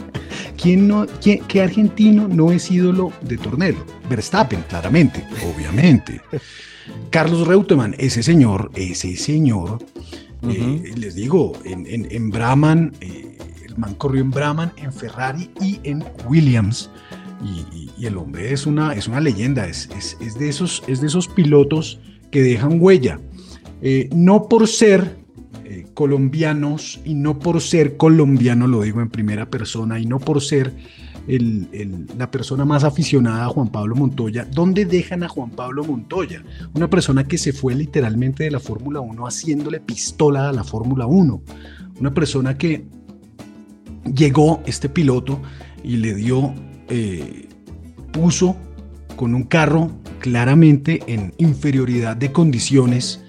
[0.60, 3.84] ¿Quién no, quién- ¿Qué argentino no es ídolo de Tornelo?
[4.08, 6.20] Verstappen, claramente, obviamente.
[7.10, 9.78] Carlos Reutemann, ese señor, ese señor,
[10.48, 15.50] eh, les digo, en, en, en Brahman, eh, el man corrió en Brahman, en Ferrari
[15.60, 16.90] y en Williams.
[17.42, 21.06] Y, el hombre es una, es una leyenda, es, es- es de esos, es de
[21.06, 22.00] esos pilotos
[22.30, 23.20] que dejan huella.
[23.82, 25.18] Eh, no por ser
[25.64, 30.40] eh, colombianos y no por ser colombiano, lo digo en primera persona, y no por
[30.42, 30.74] ser
[31.28, 34.44] el- el- la persona más aficionada a Juan Pablo Montoya.
[34.44, 36.42] ¿Dónde dejan a Juan Pablo Montoya?
[36.74, 41.06] Una persona que se fue literalmente de la Fórmula 1 haciéndole pistola a la Fórmula
[41.06, 41.42] 1.
[42.00, 42.84] Una persona que
[44.14, 45.40] llegó este piloto
[45.84, 46.52] y le dio,
[46.90, 47.48] eh,
[48.12, 48.56] puso
[49.16, 53.22] con un carro claramente en inferioridad de condiciones,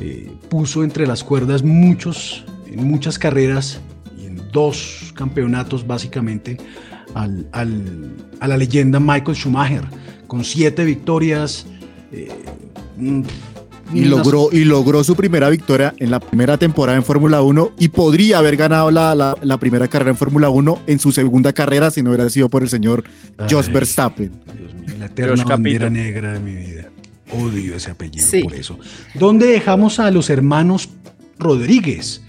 [0.00, 3.80] eh, puso entre las cuerdas muchos, en muchas carreras
[4.20, 6.56] y en dos campeonatos básicamente
[7.14, 9.84] al- al- a la leyenda Michael Schumacher,
[10.26, 11.66] con siete victorias.
[12.12, 12.28] eh,
[13.92, 17.88] Y logró, y logró su primera victoria en la primera temporada en Fórmula 1 y
[17.88, 21.90] podría haber ganado la, la- la primera carrera en Fórmula 1 en su segunda carrera
[21.90, 23.04] si no hubiera sido por el señor
[23.50, 24.32] Jos Verstappen.
[24.58, 25.90] Dios mío, la eterna Josh bandera Capito.
[26.02, 26.88] negra de mi vida.
[27.32, 28.42] Odio ese apellido Sí.
[28.42, 28.78] por eso.
[29.14, 30.88] ¿Dónde dejamos a los hermanos
[31.38, 32.22] Rodríguez?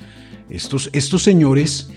[0.50, 1.90] Estos, estos señores,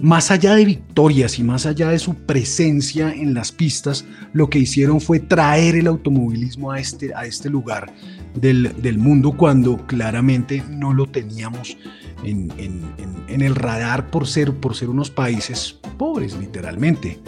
[0.00, 4.58] más allá de victorias y más allá de su presencia en las pistas, lo que
[4.58, 7.92] hicieron fue traer el automovilismo a este, a este lugar
[8.34, 11.76] del, del mundo cuando claramente no lo teníamos
[12.24, 17.18] en, en- en- en el radar por ser, por ser unos países pobres, literalmente.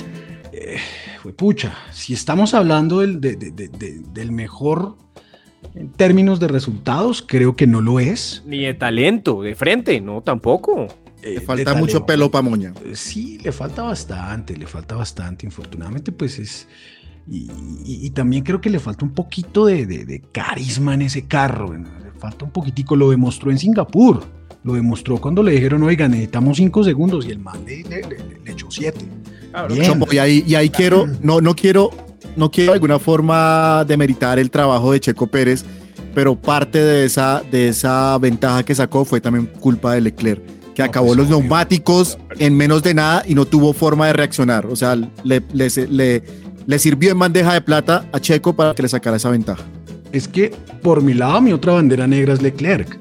[0.53, 0.77] Eh,
[1.23, 4.97] fue pucha, si estamos hablando del, de- de- de- de- del mejor
[5.75, 8.43] en términos de resultados, creo que no lo es.
[8.47, 10.87] Ni de talento, de frente, no, tampoco.
[11.29, 12.73] Eh, Le falta mucho pelo para moña.
[12.85, 15.47] Eh, Sí, le falta bastante, le falta bastante.
[15.47, 16.69] Infortunadamente, pues es.
[17.31, 17.51] Y,
[17.85, 21.27] y- y también creo que le falta un poquito de, de- de carisma en ese
[21.27, 21.77] carro.
[21.77, 21.89] ¿no?
[22.03, 22.97] Le falta un poquitico.
[22.97, 24.25] Lo demostró en Singapur.
[24.65, 27.27] Lo demostró cuando le dijeron, oiga, necesitamos cinco segundos.
[27.27, 29.05] Y el man le, le- le- le echó siete.
[29.69, 29.85] Bien.
[29.85, 31.91] Chopo, y ahí, y ahí quiero, no, no quiero,
[32.37, 35.65] no quiero de alguna forma demeritar el trabajo de Checo Pérez,
[36.15, 40.43] pero parte de esa, de esa ventaja que sacó fue también culpa de Leclerc,
[40.79, 41.39] que No, acabó pues, los obvio.
[41.41, 44.67] neumáticos en menos de nada y no tuvo forma de reaccionar.
[44.67, 46.23] O sea, le, le, le-
[46.67, 49.65] le sirvió en bandeja de plata a Checo para que le sacara esa ventaja.
[50.13, 50.51] Es que
[50.83, 52.97] por mi lado, mi otra bandera negra es Leclerc.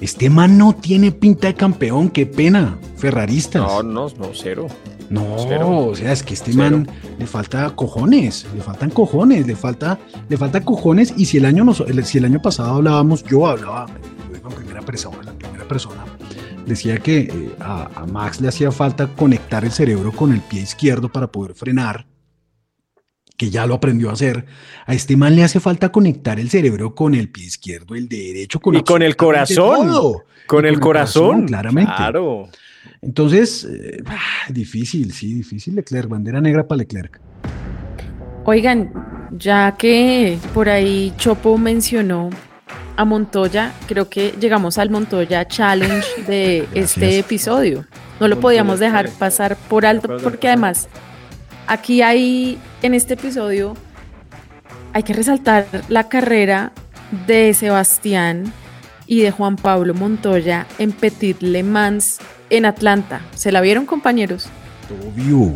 [0.00, 2.78] Este man no tiene pinta de campeón, qué pena.
[2.96, 3.62] Ferraristas.
[3.62, 4.66] No, no, no, cero.
[5.10, 5.86] No, Cero.
[5.86, 6.62] o sea, es que este Cero.
[6.78, 6.88] man
[7.18, 11.14] le falta cojones, le faltan cojones, le falta, le falta cojones.
[11.16, 13.86] Y si el año nos- si el año pasado hablábamos, yo hablaba,
[14.32, 16.04] digo en primera persona, en primera persona,
[16.68, 20.62] decía que eh, a, a Max le hacía falta conectar el cerebro con el pie
[20.62, 22.06] izquierdo para poder frenar,
[23.36, 24.46] que ya lo aprendió a hacer.
[24.86, 28.60] A este man le hace falta conectar el cerebro con el pie izquierdo, el derecho,
[28.60, 29.88] con Y con el corazón.
[29.88, 30.24] todo.
[30.46, 31.46] Con Y el corazón.
[31.46, 31.92] claramente.
[31.96, 32.48] Claro.
[33.00, 37.20] Entonces, eh, ah, difícil, sí, difícil Leclerc, bandera negra para Leclerc.
[38.44, 38.92] Oigan,
[39.32, 42.30] ya que por ahí Chopo mencionó
[42.98, 47.86] a Montoya, creo que llegamos al Montoya Challenge de este episodio.
[48.18, 50.88] No lo podíamos dejar pasar por alto porque además
[51.68, 53.76] aquí hay, en este episodio,
[54.92, 56.72] hay que resaltar la carrera
[57.28, 58.52] de Sebastián
[59.06, 62.18] y de Juan Pablo Montoya en Petit Le Mans
[62.50, 63.20] en Atlanta.
[63.36, 64.48] ¿Se la vieron compañeros?
[65.06, 65.54] Obvio.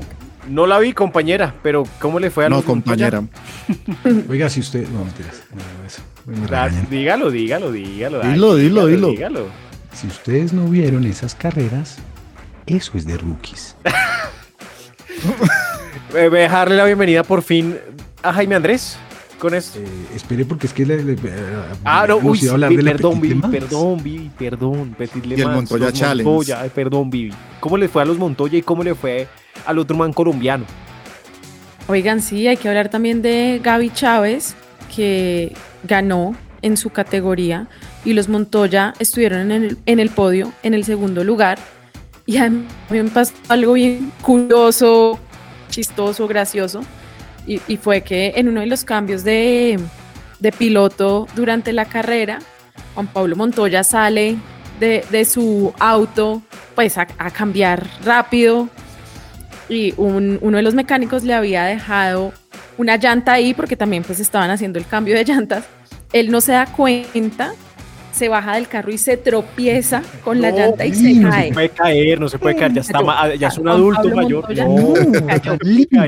[0.49, 3.25] No la vi, compañera, pero ¿cómo le fue a No, compañera.
[4.29, 4.87] Oiga, si usted.
[4.89, 5.43] No, mentiras.
[5.51, 6.03] No, no, eso.
[6.27, 6.87] Regañan.
[6.91, 8.21] dígalo, dígalo, dígalo.
[8.23, 9.09] Dilo, dilo, dilo.
[9.11, 9.47] dígalo.
[9.93, 11.99] Si ustedes no vieron esas carreras,
[12.67, 13.77] eso es de rookies.
[16.15, 17.77] Eh, voy a dejarle la bienvenida por fin
[18.23, 18.97] a Jaime Andrés
[19.39, 19.79] con esto.
[19.81, 21.19] Eh, espere, porque es que le, le- eh,
[21.85, 25.87] Ah, no, uy, hablar de perdón, Vivi, perdón, Vivi, perdón, Petit Le Y el Montoya
[25.87, 26.25] los Challenge.
[26.31, 27.35] Montoya, ay, perdón, Vivi.
[27.61, 29.27] ¿Cómo le fue a los Montoya y cómo le fue
[29.67, 30.65] al otro man colombiano?
[31.89, 34.55] Oigan, sí, hay que hablar también de Gaby Chávez,
[34.95, 35.53] que
[35.85, 37.67] ganó en su categoría
[38.05, 41.59] y los Montoya estuvieron en el, en el podio, en el segundo lugar.
[42.27, 42.65] Y a mí
[43.49, 45.19] algo bien curioso,
[45.69, 46.83] chistoso, gracioso.
[47.47, 49.81] Y, y fue que en uno de los cambios de,
[50.39, 52.39] de piloto durante la carrera,
[52.95, 54.37] Juan Pablo Montoya sale
[54.79, 56.43] de, de su auto
[56.77, 58.69] pues a, a cambiar rápido
[59.69, 62.33] y un- uno de los mecánicos le había dejado
[62.79, 65.65] una llanta ahí porque también pues estaban haciendo el cambio de llantas.
[66.13, 67.53] Él no se da cuenta,
[68.13, 71.49] se baja del carro y se tropieza con la No, llanta y se no cae.
[71.49, 74.45] Se puede caer, no se puede caer, ya, está, ya es un adulto mayor.
[74.45, 74.95] Montoya No,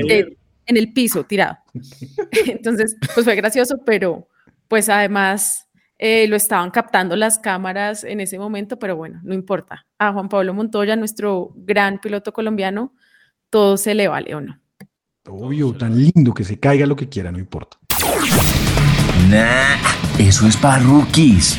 [0.09, 0.37] eh,
[0.67, 1.57] en el piso, tirado.
[2.45, 4.27] Entonces, pues fue gracioso, pero
[4.67, 9.85] pues además eh, lo estaban captando las cámaras en ese momento, pero bueno, no importa.
[9.97, 12.93] A Juan Pablo Montoya, nuestro gran piloto colombiano,
[13.49, 14.59] todo se le vale o no.
[15.27, 17.77] Obvio, tan lindo que se caiga lo que quiera, no importa.
[19.29, 19.77] Nah,
[20.19, 21.57] eso es para rookies.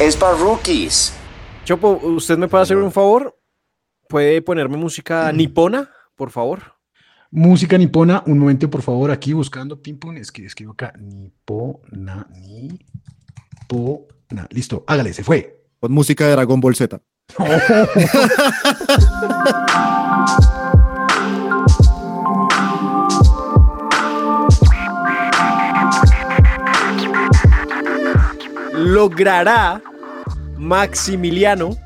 [0.00, 1.12] Es para rookies.
[1.64, 3.38] Chopo, ¿usted me puede hacer un favor?
[4.08, 5.36] ¿Puede ponerme música Mm.
[5.36, 6.62] nipona, por favor?
[7.30, 12.26] Música nipona, un momento por favor, aquí buscando ping pong, es que escribo acá, nipona,
[12.32, 14.46] nipona.
[14.50, 15.64] Listo, hágale, se fue.
[15.80, 17.00] Con música de Dragon Ball Z.
[28.86, 29.82] ¿Logrará
[30.56, 31.76] Maximiliano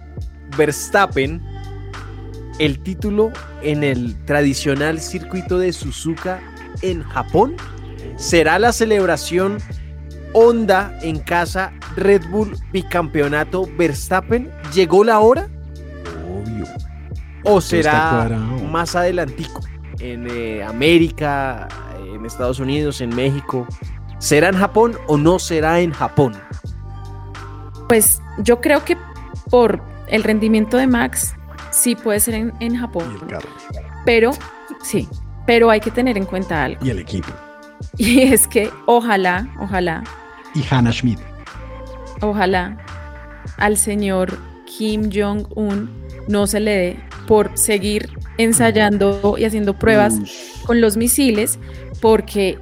[0.55, 1.43] Verstappen
[2.59, 3.33] el título
[3.63, 6.43] en el tradicional circuito de Suzuka
[6.83, 7.57] en Japón?
[8.17, 9.57] ¿Será la celebración
[10.35, 14.51] Honda en casa Red Bull bicampeonato Verstappen?
[14.75, 15.49] ¿Llegó la hora?
[16.29, 16.67] Obvio.
[17.45, 18.29] ¿O será
[18.71, 19.63] más adelantico
[20.01, 21.67] en eh, América,
[22.13, 23.67] en Estados Unidos, en México?
[24.19, 26.35] ¿Será en Japón o no será en Japón?
[27.91, 28.97] Pues yo creo que
[29.51, 31.35] por el rendimiento de Max,
[31.73, 33.49] sí puede ser en, en Japón, Y el carro.
[34.07, 34.31] pero
[34.83, 35.09] sí,
[35.45, 36.85] pero hay que tener en cuenta algo.
[36.87, 37.29] Y el equipo.
[37.97, 40.05] Y es que ojalá, ojalá,
[40.55, 41.19] Y Hannah Schmidt.
[42.21, 42.77] ojalá
[43.57, 45.91] al señor Kim Jong-un
[46.29, 50.15] no se le dé por seguir ensayando y haciendo pruebas
[50.67, 51.59] con los misiles,
[52.01, 52.59] porque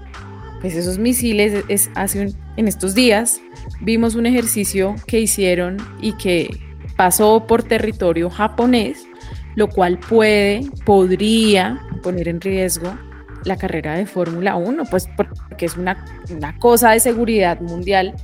[0.61, 3.41] pues esos misiles es, hace un- en estos días
[3.81, 6.49] vimos un ejercicio que hicieron y que
[6.97, 9.07] pasó por territorio japonés,
[9.55, 12.97] lo cual puede, podría poner en riesgo
[13.45, 18.15] la carrera de Fórmula 1, pues porque es una, una cosa de seguridad mundial,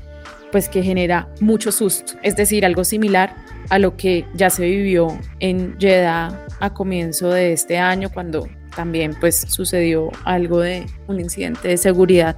[0.51, 3.35] pues que genera mucho susto, es decir, algo similar
[3.71, 5.09] a lo que ya se vivió
[5.41, 11.69] en Jeddah a comienzo de este año, cuando también pues sucedió algo de un incidente
[11.69, 12.37] de seguridad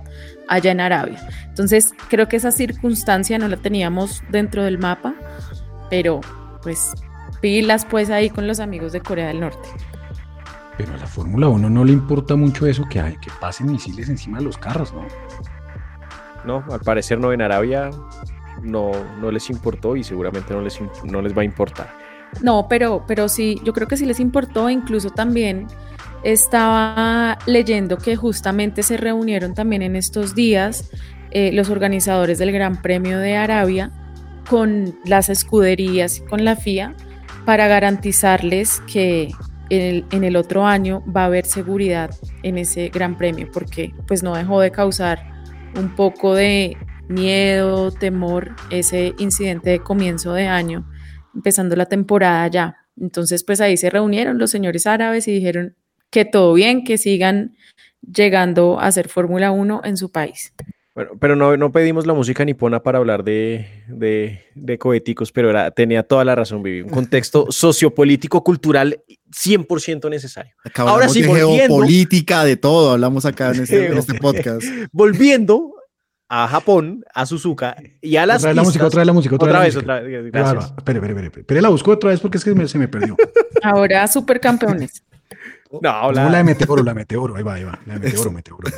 [0.48, 1.18] allá en Arabia.
[1.48, 5.14] Entonces creo que esa circunstancia no la teníamos dentro del mapa,
[5.90, 6.20] pero
[6.62, 6.92] pues
[7.40, 9.68] pilas pues ahí con los amigos de Corea del Norte.
[10.78, 14.08] Pero a la Fórmula 1 no le importa mucho eso que, hay, que pasen misiles
[14.08, 15.06] encima de los carros, ¿no?
[16.44, 17.90] No, al parecer no en Arabia
[18.62, 21.90] no, no les importó y seguramente no les, imp- no les va a importar.
[22.42, 25.66] No, pero, pero sí, yo creo que sí les importó, incluso también
[26.26, 30.90] estaba leyendo que justamente se reunieron también en estos días
[31.30, 33.92] eh, los organizadores del Gran Premio de Arabia
[34.48, 36.96] con las escuderías y con la FIA
[37.44, 39.30] para garantizarles que
[39.70, 42.10] en el, otro año va a haber seguridad
[42.42, 45.20] en ese gran premio, porque pues no dejó de causar
[45.76, 46.76] un poco de
[47.08, 50.88] miedo, temor, ese incidente de comienzo de año,
[51.34, 52.76] empezando la temporada ya.
[52.96, 55.76] Entonces, pues ahí se reunieron los señores árabes y dijeron
[56.10, 57.56] que todo bien, que sigan
[58.00, 60.52] llegando a hacer Fórmula 1 en su país.
[60.94, 65.50] Bueno, pero no, no pedimos la música nipona para hablar de, de, de coheticos, pero
[65.50, 66.80] era, tenía toda la razón, Vivi.
[66.80, 70.54] Un contexto sociopolítico, cultural 100% necesario.
[70.64, 74.64] Acá Ahora sí, de volviendo, geopolítica, de todo, hablamos acá en este, en este podcast.
[74.90, 75.74] volviendo
[76.30, 79.34] a Japón, a Suzuka y a las otra vez la música, otra vez la música,
[79.34, 80.32] otra, otra vez, vez, otra vez.
[80.32, 80.72] Gracias.
[80.78, 81.44] Espere, espere, espere.
[81.44, 83.16] Pero la busco otra vez porque es que me, se me perdió.
[83.62, 85.04] Ahora supercampeones.
[85.72, 86.24] No, la...
[86.24, 87.78] no, la de Meteoro, la de Meteoro, ahí va, ahí va.
[87.86, 88.68] La de Meteoro, Meteoro.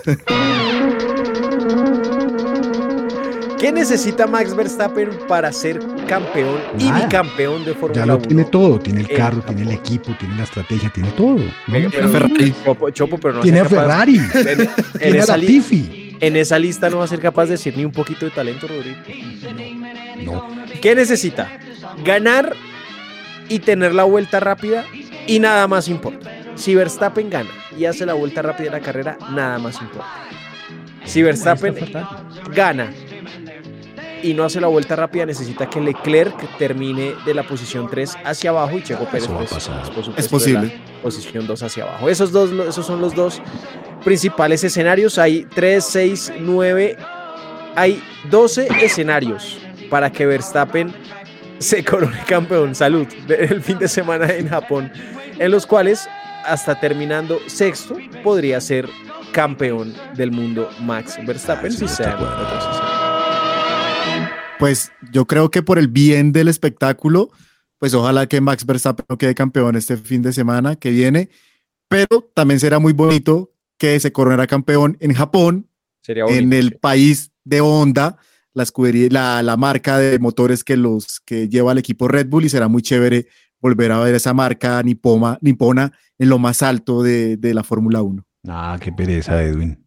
[3.58, 8.06] ¿Qué necesita Max Verstappen para ser campeón y bicampeón de Fórmula 1?
[8.06, 11.40] Ya lo tiene todo, tiene el carro, tiene el equipo, tiene la estrategia, tiene todo.
[11.66, 12.54] Pero, pero, Ferrari.
[12.64, 14.68] Chopo, Chopo, pero no tiene a Ferrari, en, en
[14.98, 16.16] tiene a Latifi.
[16.20, 18.68] En esa lista no va a ser capaz de decir ni un poquito de talento,
[18.68, 18.98] Rodrigo.
[20.24, 20.48] No.
[20.80, 21.58] ¿Qué necesita?
[22.04, 22.54] Ganar
[23.48, 24.84] y tener la vuelta rápida
[25.26, 26.37] y nada más importa.
[26.58, 30.08] Si Verstappen gana y hace la vuelta rápida de la carrera, nada más importa.
[31.04, 31.76] Si Verstappen
[32.52, 32.92] gana
[34.24, 38.50] y no hace la vuelta rápida, necesita que Leclerc termine de la posición 3 hacia
[38.50, 40.80] abajo y Checo Pérez pues, por supuesto, es posible.
[41.00, 42.08] posición 2 hacia abajo.
[42.08, 43.40] Esos, dos, esos son los dos
[44.04, 45.16] principales escenarios.
[45.18, 46.96] Hay 3, 6, 9,
[47.76, 50.92] hay 12 escenarios para que Verstappen
[51.58, 52.74] se corone campeón.
[52.74, 53.06] Salud.
[53.28, 54.90] El fin de semana en Japón,
[55.38, 56.08] en los cuales
[56.48, 58.88] hasta terminando sexto podría ser
[59.32, 62.04] campeón del mundo Max Verstappen si se
[64.58, 67.30] Pues yo creo que por el bien del espectáculo,
[67.78, 71.28] pues ojalá que Max Verstappen no quede campeón este fin de semana que viene,
[71.88, 75.68] pero también será muy bonito que se coronara campeón en Japón,
[76.00, 78.16] Sería en el país de Honda,
[78.54, 82.46] la, escudería, la, la marca de motores que, los, que lleva el equipo Red Bull
[82.46, 83.26] y será muy chévere
[83.60, 88.02] volver a ver esa marca nipoma, nipona en lo más alto de, de la Fórmula
[88.02, 88.24] 1.
[88.48, 89.84] Ah, qué pereza, Edwin.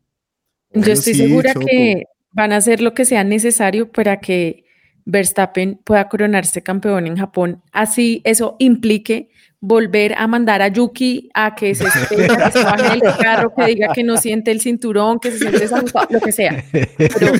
[0.73, 1.65] Yo estoy sí, segura Chopo.
[1.65, 4.65] que van a hacer lo que sea necesario para que
[5.05, 7.61] Verstappen pueda coronarse campeón en Japón.
[7.71, 9.29] Así eso implique
[9.59, 13.65] volver a mandar a Yuki a que se espera, que se baje el carro, que
[13.65, 16.63] diga que no siente el cinturón, que se siente desajustado, lo que sea.
[16.71, 17.33] Pero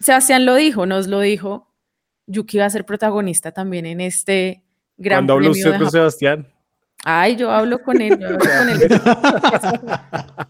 [0.00, 1.68] Sebastián lo dijo, nos lo dijo.
[2.26, 4.62] Yuki va a ser protagonista también en este
[4.96, 5.92] gran ¿Cuándo habló premio usted de con Japón.
[5.92, 6.46] Sebastián?
[7.10, 8.18] Ay, yo hablo con él.
[8.20, 8.88] yo hablo con él.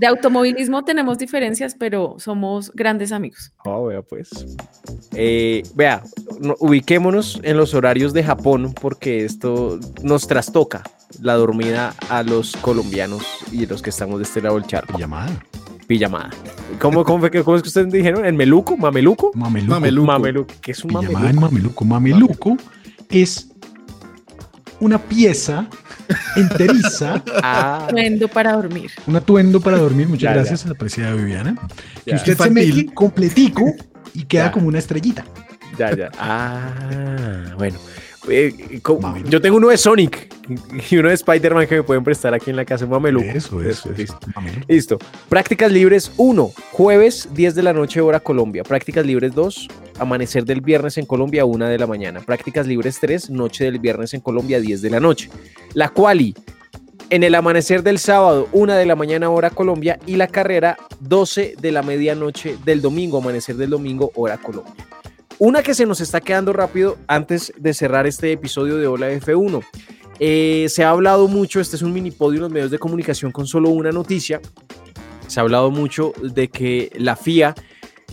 [0.00, 3.52] De automovilismo tenemos diferencias, pero somos grandes amigos.
[3.64, 4.28] Oh, vea pues.
[5.14, 6.02] Eh, vea,
[6.40, 10.82] no- ubiquémonos en los horarios de Japón porque esto nos trastoca
[11.20, 13.22] la dormida a los colombianos
[13.52, 14.98] y los que estamos de este lado del charco.
[14.98, 15.30] Llamada.
[15.86, 16.30] Pijamada.
[16.80, 18.26] ¿Cómo, cómo, fue que- cómo es que ustedes dijeron?
[18.26, 18.76] ¿En Meluco?
[18.76, 19.30] ¿Mameluco?
[19.34, 19.70] Mameluco.
[19.74, 20.06] Mameluco.
[20.06, 20.54] Mameluco.
[20.60, 21.84] ¿Qué es un Pijamada en mameluco?
[21.84, 22.50] mameluco.
[22.50, 22.56] Mameluco
[23.10, 23.53] es
[24.80, 25.68] una pieza
[26.36, 28.90] enteriza, Ah, Atuendo para dormir.
[29.06, 30.08] un atuendo para dormir.
[30.08, 30.34] Muchas Ya, ya.
[30.36, 31.56] gracias, apreciada Viviana.
[32.04, 32.70] Que usted Infantil.
[32.72, 33.64] se mete completico
[34.12, 34.52] y queda Ya.
[34.52, 35.24] como una estrellita.
[35.78, 36.10] ya, ya.
[36.18, 37.78] Ah, bueno.
[38.28, 38.80] Eh,
[39.28, 40.32] yo tengo uno de Sonic
[40.90, 42.84] y uno de Spider-Man que me pueden prestar aquí en la casa.
[42.84, 43.26] Un mameluco.
[43.26, 43.92] Eso, eso, eso.
[43.92, 44.18] listo.
[44.68, 44.98] Listo.
[45.28, 48.62] Prácticas libres 1, jueves 10 de la noche hora Colombia.
[48.62, 49.68] Prácticas libres 2,
[49.98, 52.20] amanecer del viernes en Colombia 1 de la mañana.
[52.20, 55.30] Prácticas libres 3, noche del viernes en Colombia 10 de la noche.
[55.74, 56.34] La quali
[57.10, 61.56] en el amanecer del sábado 1 de la mañana hora Colombia y la carrera 12
[61.60, 64.74] de la medianoche del domingo, amanecer del domingo hora Colombia.
[65.44, 69.62] Una que se nos está quedando rápido antes de cerrar este episodio de Hola F1.
[70.18, 73.30] Eh, se ha hablado mucho, este es un mini podio en los medios de comunicación
[73.30, 74.40] con solo una noticia.
[75.26, 77.54] Se ha hablado mucho de que la FIA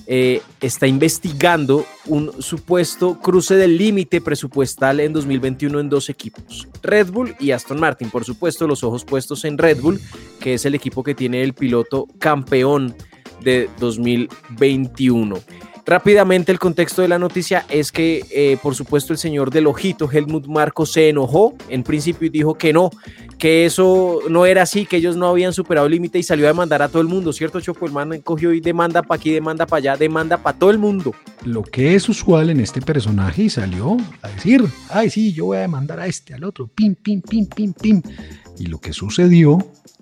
[0.07, 7.11] eh, está investigando un supuesto cruce del límite presupuestal en 2021 en dos equipos, Red
[7.11, 8.09] Bull y Aston Martin.
[8.09, 10.01] Por supuesto, los ojos puestos en Red Bull,
[10.41, 12.93] que es el equipo que tiene el piloto campeón
[13.41, 15.39] de 2021.
[15.85, 20.09] Rápidamente el contexto de la noticia es que, eh, por supuesto, el señor del ojito,
[20.11, 22.91] Helmut Marco, se enojó en principio y dijo que no,
[23.37, 26.49] que eso no era así, que ellos no habían superado el límite y salió a
[26.49, 27.87] demandar a todo el mundo, ¿cierto, Chopo?
[27.87, 31.15] El man cogió y demanda para aquí, demanda para allá, demanda para todo el mundo.
[31.43, 35.57] Lo que es usual en este personaje y salió a decir, ay, sí, yo voy
[35.57, 38.01] a demandar a este, al otro, pim, pim, pim, pim, pim.
[38.59, 39.57] Y lo que sucedió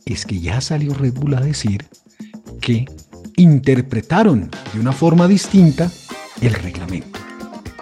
[0.05, 1.85] es que ya salió Red Bull a decir
[2.59, 2.85] que
[3.39, 5.89] interpretaron de una forma distinta
[6.41, 7.19] el reglamento.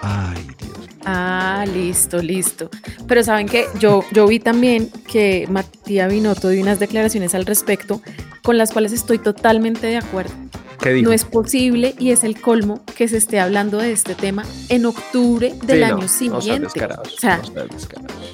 [0.02, 0.78] Ay, Dios.
[1.06, 2.70] Ah, listo, listo.
[3.08, 8.02] Pero saben que yo, yo vi también que Matías Binotto dio unas declaraciones al respecto
[8.44, 10.34] con las cuales estoy totalmente de acuerdo.
[10.80, 11.10] ¿Qué dijo?
[11.10, 14.86] No es posible y es el colmo que se esté hablando de este tema en
[14.86, 16.68] octubre del Sí, año no siguiente.
[16.68, 17.64] o sea, no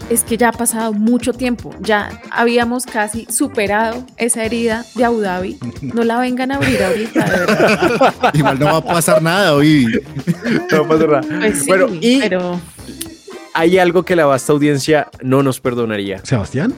[0.10, 1.74] es que ya ha pasado mucho tiempo.
[1.80, 5.58] Ya habíamos casi superado esa herida de Abu Dhabi.
[5.82, 8.32] No la vengan a abrir ahorita, de verdad.
[8.34, 9.86] Igual no va a pasar nada hoy.
[10.72, 11.22] No pasa nada.
[11.40, 12.60] Pues sí, Bueno, y pero
[13.54, 16.20] hay algo que la vasta audiencia no nos perdonaría.
[16.26, 16.74] Sebastián.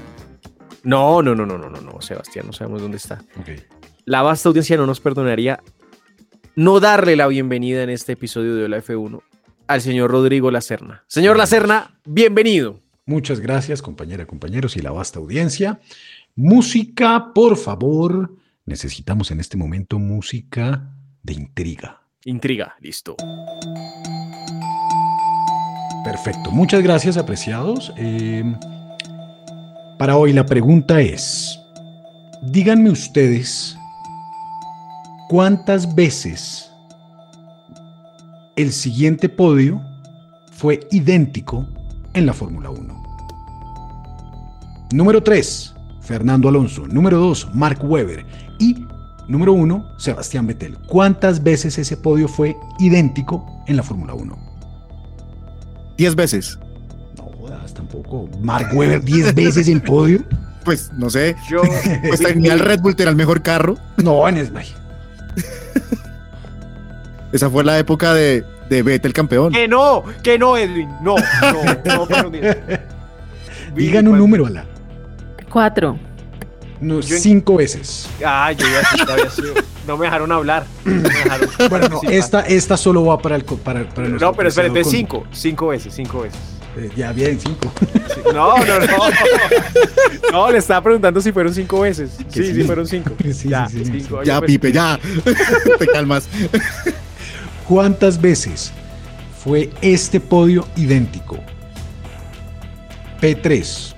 [0.84, 3.16] No, no, no, no, no, no, no, Sebastián, no sabemos dónde está.
[3.40, 3.50] Ok.
[4.08, 5.64] La vasta audiencia no nos perdonaría
[6.56, 9.24] no darle la bienvenida en este episodio de Hola F1
[9.66, 11.04] al señor Rodrigo Lacerna.
[11.08, 12.82] Señor Lacerna, bienvenido.
[13.08, 15.80] Muchas gracias, compañera, compañeros y la vasta audiencia.
[16.36, 18.36] Música, por favor.
[18.66, 20.88] Necesitamos en este momento música
[21.24, 22.04] de intriga.
[22.26, 23.16] Intriga, listo.
[26.04, 26.52] Perfecto.
[26.52, 27.92] Muchas gracias, apreciados.
[27.98, 28.44] Eh,
[29.98, 31.60] para hoy la pregunta es,
[32.44, 33.76] díganme ustedes
[35.30, 36.72] cuántas veces
[38.56, 39.82] el siguiente podio
[40.52, 41.68] fue idéntico
[42.14, 43.04] en la Fórmula 1.
[44.94, 46.88] Número 3, Fernando Alonso.
[46.88, 48.26] Número 2, Mark Webber.
[48.60, 48.86] Y
[49.28, 50.78] número 1, Sebastián Vettel.
[50.88, 54.38] ¿Cuántas veces ese podio fue idéntico en la Fórmula 1?
[55.98, 56.58] Diez veces.
[57.18, 58.30] No jodas, tampoco.
[58.42, 60.24] Mark Webber 10 veces en podio.
[60.64, 61.36] Pues no sé.
[61.50, 61.62] Yo,
[62.08, 63.78] Pues tenía el Red Bull, era el mejor carro.
[63.98, 64.85] No, en Esbay.
[67.32, 69.52] Esa fue la época de, de Vettel campeón.
[69.52, 71.16] que no, que no, Edwin, no,
[71.86, 72.58] no, no, mira.
[73.76, 74.66] Digan un número, Ala.
[75.50, 75.98] cuatro.
[76.80, 78.08] No, Yo en- cinco veces.
[78.26, 79.54] Ah, yo ya, ya había sido.
[79.88, 80.66] No me dejaron hablar.
[80.86, 81.50] No, me dejaron.
[81.70, 85.26] Bueno, no, esta, esta solo va para el para, para nuestro No, pero espérate, cinco,
[85.32, 86.40] cinco veces, cinco veces.
[86.78, 87.72] Eh, ya bien, cinco.
[88.14, 88.88] Sí, No, no, no.
[90.32, 92.12] No, le estaba preguntando si fueron cinco veces.
[92.30, 92.64] Sí, sí, sí.
[92.64, 93.12] fueron cinco.
[93.34, 94.24] Sí, ya, sí, sí, cinco.
[94.24, 95.00] Ya, Oye, Pipe, ya.
[95.80, 96.28] Te calmas.
[97.68, 98.72] ¿Cuántas veces
[99.44, 101.40] fue este podio idéntico?
[103.22, 103.94] P3,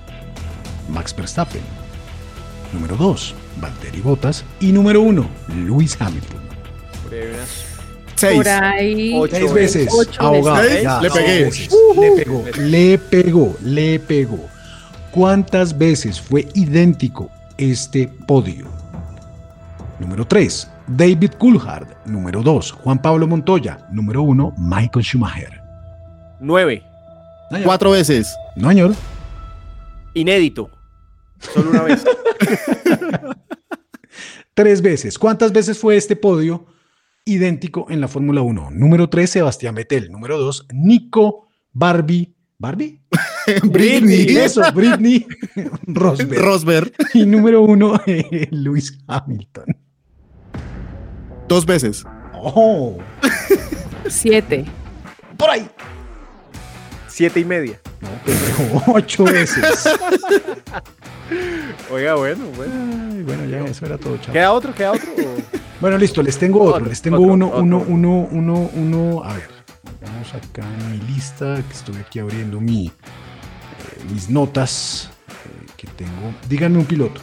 [0.88, 1.62] Max Verstappen.
[2.72, 4.44] Número 2, Valtteri Bottas.
[4.60, 5.28] Y número 1,
[5.66, 6.38] Lewis Hamilton.
[8.18, 8.36] Seis.
[8.36, 9.14] Por ahí.
[9.16, 9.88] Ocho Seis veces.
[9.92, 10.62] Ocho ahogado.
[10.62, 10.82] veces.
[10.82, 11.44] Ya, Le pegué.
[11.44, 11.70] veces.
[11.96, 14.40] Le pegó, le pegó, le pegó.
[15.12, 18.66] ¿Cuántas veces fue idéntico este podio?
[19.98, 21.88] Número 3, David Coulthard.
[22.04, 23.78] Número 2, Juan Pablo Montoya.
[23.90, 25.60] Número 1, Michael Schumacher.
[26.40, 26.82] Nueve.
[27.50, 27.64] No, señor.
[27.66, 28.36] Cuatro veces.
[28.56, 28.94] No, señor.
[30.14, 30.70] Inédito.
[31.40, 32.04] Solo una vez.
[34.54, 35.18] Tres veces.
[35.18, 36.66] ¿Cuántas veces fue este podio
[37.28, 38.70] idéntico en la Fórmula 1?
[38.72, 40.10] Número 3, Sebastián Vettel.
[40.10, 42.34] Número 2, Nico Barbie.
[42.58, 43.00] ¿Barbie?
[43.64, 44.36] Britney.
[44.36, 45.26] Eso, Britney
[45.86, 46.40] Rosberg.
[46.40, 46.92] Rosberg.
[47.14, 48.00] y número 1,
[48.50, 49.76] Lewis Hamilton.
[51.48, 52.04] Dos veces.
[52.34, 52.98] Oh,
[54.08, 54.64] Siete.
[55.36, 55.66] por ahí.
[57.18, 57.80] Siete y media.
[58.00, 59.88] No, pero ocho veces.
[61.90, 62.72] Oiga, bueno, bueno.
[63.10, 64.32] Ay, bueno, ya eso era todo, chao.
[64.32, 64.72] ¿Queda otro?
[64.72, 65.10] ¿Queda otro?
[65.80, 66.76] Bueno, listo, les tengo otro.
[66.76, 67.60] Otro, les tengo otro, uno, otro.
[67.62, 69.24] uno, uno, uno, uno.
[69.24, 69.48] A ver,
[70.00, 72.92] vamos acá en mi lista, que estoy aquí abriendo mi, eh,
[74.12, 76.32] mis notas eh, que tengo.
[76.48, 77.20] Díganme un piloto.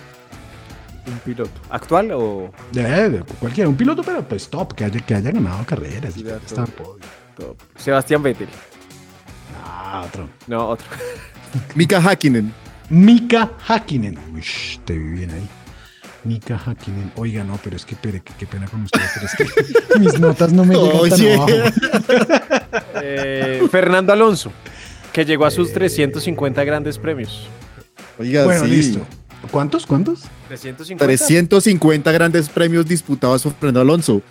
[1.08, 1.52] ¿Un piloto?
[1.70, 6.18] ¿Actual o de cualquiera, un piloto, pero pues top, que haya, que haya ganado carreras.
[6.18, 6.26] y
[7.38, 7.56] top?
[7.78, 8.50] Sebastián Vettel.
[9.88, 10.28] Ah, otro.
[10.48, 10.88] No, otro.
[11.76, 12.52] Mika Hakkinen.
[12.90, 14.18] Mika Hakkinen.
[14.38, 15.48] Ush, te vi bien ahí.
[16.24, 17.12] Mika Hakkinen.
[17.18, 20.20] Oiga, no, pero es que pere, qué, qué pena con ustedes, pero es que mis
[20.20, 21.48] notas no me llegan tan abajo.
[23.02, 24.52] Eh, Fernando Alonso,
[25.14, 27.48] que llegó a sus 350 grandes premios.
[28.18, 28.70] Oiga, Bueno, sí.
[28.72, 29.00] listo.
[29.52, 29.86] ¿Cuántos?
[29.86, 30.22] ¿Cuántos?
[30.48, 31.06] 350.
[31.06, 34.22] 350 grandes premios disputados por Fernando Alonso.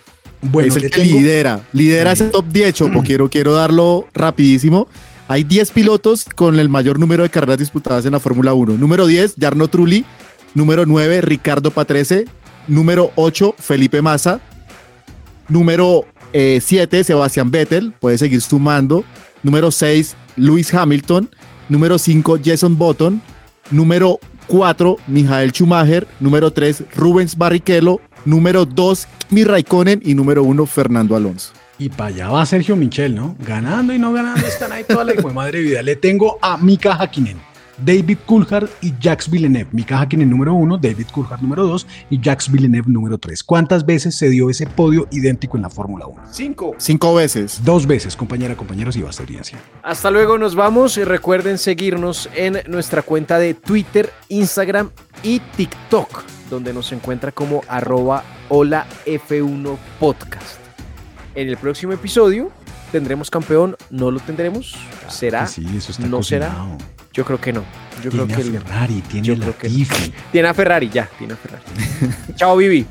[0.41, 1.61] Bueno, es el que tengo- lidera.
[1.71, 3.03] Lidera ese top 10, Chopo.
[3.05, 4.87] Quiero, quiero darlo rapidísimo.
[5.27, 8.77] Hay 10 pilotos con el mayor número de carreras disputadas en la Fórmula 1.
[8.77, 10.05] Número 10, Jarno Trulli.
[10.53, 12.25] Número 9, Ricardo Patrese.
[12.67, 14.39] Número 8, Felipe Massa.
[15.49, 17.93] Número 7, Sebastián Vettel.
[17.93, 19.03] Puede seguir sumando.
[19.41, 21.29] Número 6, Lewis Hamilton.
[21.69, 23.19] Número 5, Jason Button.
[23.71, 26.07] Número 4, Michael Schumacher.
[26.19, 27.99] Número 3, Rubens Barrichello.
[28.25, 30.01] Número 2, Kimi Raikkonen.
[30.05, 31.51] Y número 1, Fernando Alonso.
[31.77, 33.35] Y para allá va Sergio Michel, ¿no?
[33.39, 35.81] Ganando y no ganando están ahí toda la hijo de madre vida.
[35.81, 37.37] Le tengo a Mika Hakkinen.
[37.77, 39.67] David Coulthard y Jacques Villeneuve.
[39.73, 43.43] Mika Hakkinen número uno, David Coulthard número dos y Jacques Villeneuve número tres.
[43.43, 46.21] ¿Cuántas veces se dio ese podio idéntico en la Fórmula 1?
[46.31, 46.75] Cinco.
[46.77, 47.61] Cinco veces.
[47.65, 49.59] Dos veces, compañera, compañeros, y basta audiencia.
[49.83, 54.91] Hasta luego, nos vamos y recuerden seguirnos en nuestra cuenta de Twitter, Instagram
[55.23, 60.64] y TikTok, donde nos encuentra como arroba hola F1 podcast.
[61.35, 62.51] En el próximo episodio
[62.91, 64.75] tendremos campeón, no lo tendremos,
[65.09, 66.55] será, Sí, eso está no será.
[67.13, 67.63] yo creo que no,
[68.01, 70.13] yo tiene creo que a el- Ferrari, tiene yo a creo que- Latifi.
[70.31, 71.63] tiene a Ferrari, ya, tiene a Ferrari.
[72.35, 72.85] Chao, Vivi.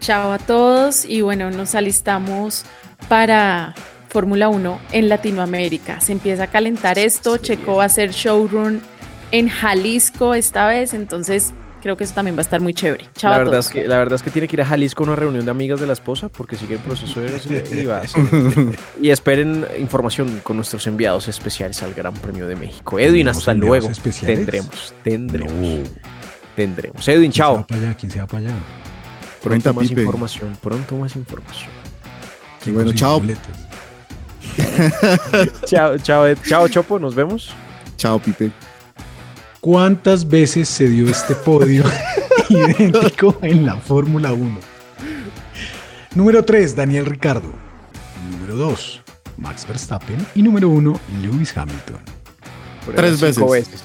[0.00, 2.64] Chao a todos y bueno, nos alistamos
[3.08, 3.74] para
[4.08, 6.00] Fórmula 1 en Latinoamérica.
[6.00, 8.80] Se empieza a calentar esto, Checo va a hacer showrun
[9.30, 11.52] en Jalisco esta vez, entonces
[11.84, 13.04] creo que eso también va a estar muy chévere.
[13.14, 13.66] Chao La a verdad, todos.
[13.66, 15.50] es que, la verdad es que tiene que ir a Jalisco a una reunión de
[15.50, 17.28] amigas de la esposa porque sigue el proceso de
[17.78, 18.24] y va a ser-
[19.00, 22.98] Y esperen información con nuestros enviados especiales al Gran Premio de México.
[22.98, 23.90] Edwin, ¿Tenemos hasta luego.
[23.90, 24.36] especiales?
[24.38, 25.78] Tendremos, tendremos, No.
[26.56, 27.06] tendremos.
[27.06, 27.66] Edwin, ¿Quién se va chao.
[27.66, 27.94] para allá?
[28.00, 28.54] ¿Quién se va para allá?
[29.42, 30.00] Pronto Cuenta, más Pipe.
[30.00, 31.70] información, pronto más información.
[32.64, 33.54] Y bueno, Consiguió chao.
[35.66, 37.50] Chao, chao, chao, Chopo, nos vemos.
[37.98, 38.50] Chao, Pipe.
[39.64, 41.84] ¿Cuántas veces se dio este podio
[42.50, 44.58] idéntico en la Fórmula 1?
[46.14, 47.50] Número 3, Daniel Ricardo.
[48.30, 49.00] Número 2,
[49.38, 50.18] Max Verstappen.
[50.34, 51.96] Y número 1, Lewis Hamilton.
[52.94, 53.50] Tres veces.
[53.50, 53.82] veces.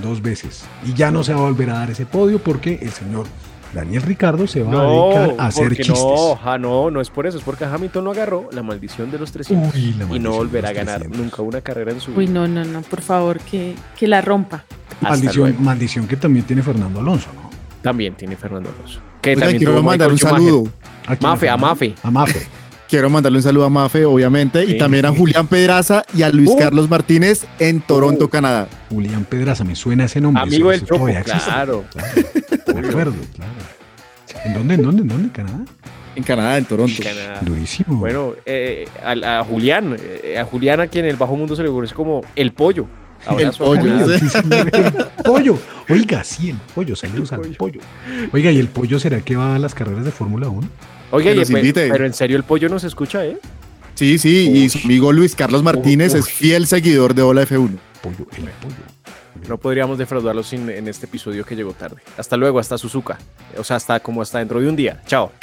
[0.00, 0.64] Dos veces.
[0.84, 3.26] Y ya no se va a volver a dar ese podio porque el señor
[3.74, 6.02] Daniel Ricardo se va a dedicar a hacer porque chistes.
[6.02, 9.18] no, ja, no, no es por eso, es porque Hamilton no agarró la maldición de
[9.18, 11.18] los 300 Uy, la y no volverá a ganar 300.
[11.20, 12.32] nunca una carrera en su Uy, vida.
[12.34, 14.64] no, no, no, por favor, que, que la rompa.
[15.00, 17.50] Maldición, maldición que también tiene Fernando Alonso, ¿no?
[17.82, 19.00] También tiene Fernando Alonso.
[19.20, 20.68] Que Oiga, también quiero mandar un saludo.
[21.20, 21.56] Mafe, a?
[21.56, 21.94] Mafe.
[22.02, 22.46] A Mafe.
[22.92, 24.72] Quiero mandarle un saludo a Mafe, obviamente, Sí.
[24.74, 26.58] y también a Julián Pedraza y a Luis Uh.
[26.58, 28.28] Carlos Martínez en Toronto, Uh.
[28.28, 28.68] Canadá.
[28.90, 30.42] Julián Pedraza, me suena ese nombre.
[30.42, 31.24] Amigo del Chopo, claro.
[31.42, 31.84] Claro,
[32.66, 33.52] de acuerdo, claro.
[34.44, 35.30] ¿En dónde, en dónde, en dónde?
[35.32, 35.64] ¿Canadá?
[36.16, 37.02] En Canadá, en Toronto.
[37.02, 37.38] Canadá.
[37.40, 37.96] Durísimo.
[37.96, 41.62] Bueno, eh, a, a Julián, eh, a Julián a quien en el bajo mundo se
[41.62, 42.86] le conoce como el pollo.
[43.24, 44.18] A pollo.
[44.18, 44.28] ¿sí?
[44.28, 45.58] Sí, el pollo.
[45.88, 46.94] Oiga, sí, el pollo.
[46.94, 47.56] Saludos al pollo.
[47.56, 47.80] pollo.
[48.34, 50.68] Oiga, ¿y el pollo será que va a las carreras de Fórmula 1?
[51.12, 51.88] Oiga, Que y nos pe- invite.
[51.90, 53.38] pero en serio el pollo nos escucha, ¿eh?
[53.94, 56.20] Sí, sí, y su amigo Luis Carlos Martínez Uy.
[56.20, 57.78] es fiel seguidor de Hola F1.
[58.02, 58.74] Pollo, el pollo.
[59.48, 61.96] No podríamos defraudarlo sin, en este episodio que llegó tarde.
[62.16, 63.18] Hasta luego, hasta Suzuka.
[63.58, 65.02] O sea, hasta como hasta dentro de un día.
[65.06, 65.32] Chao.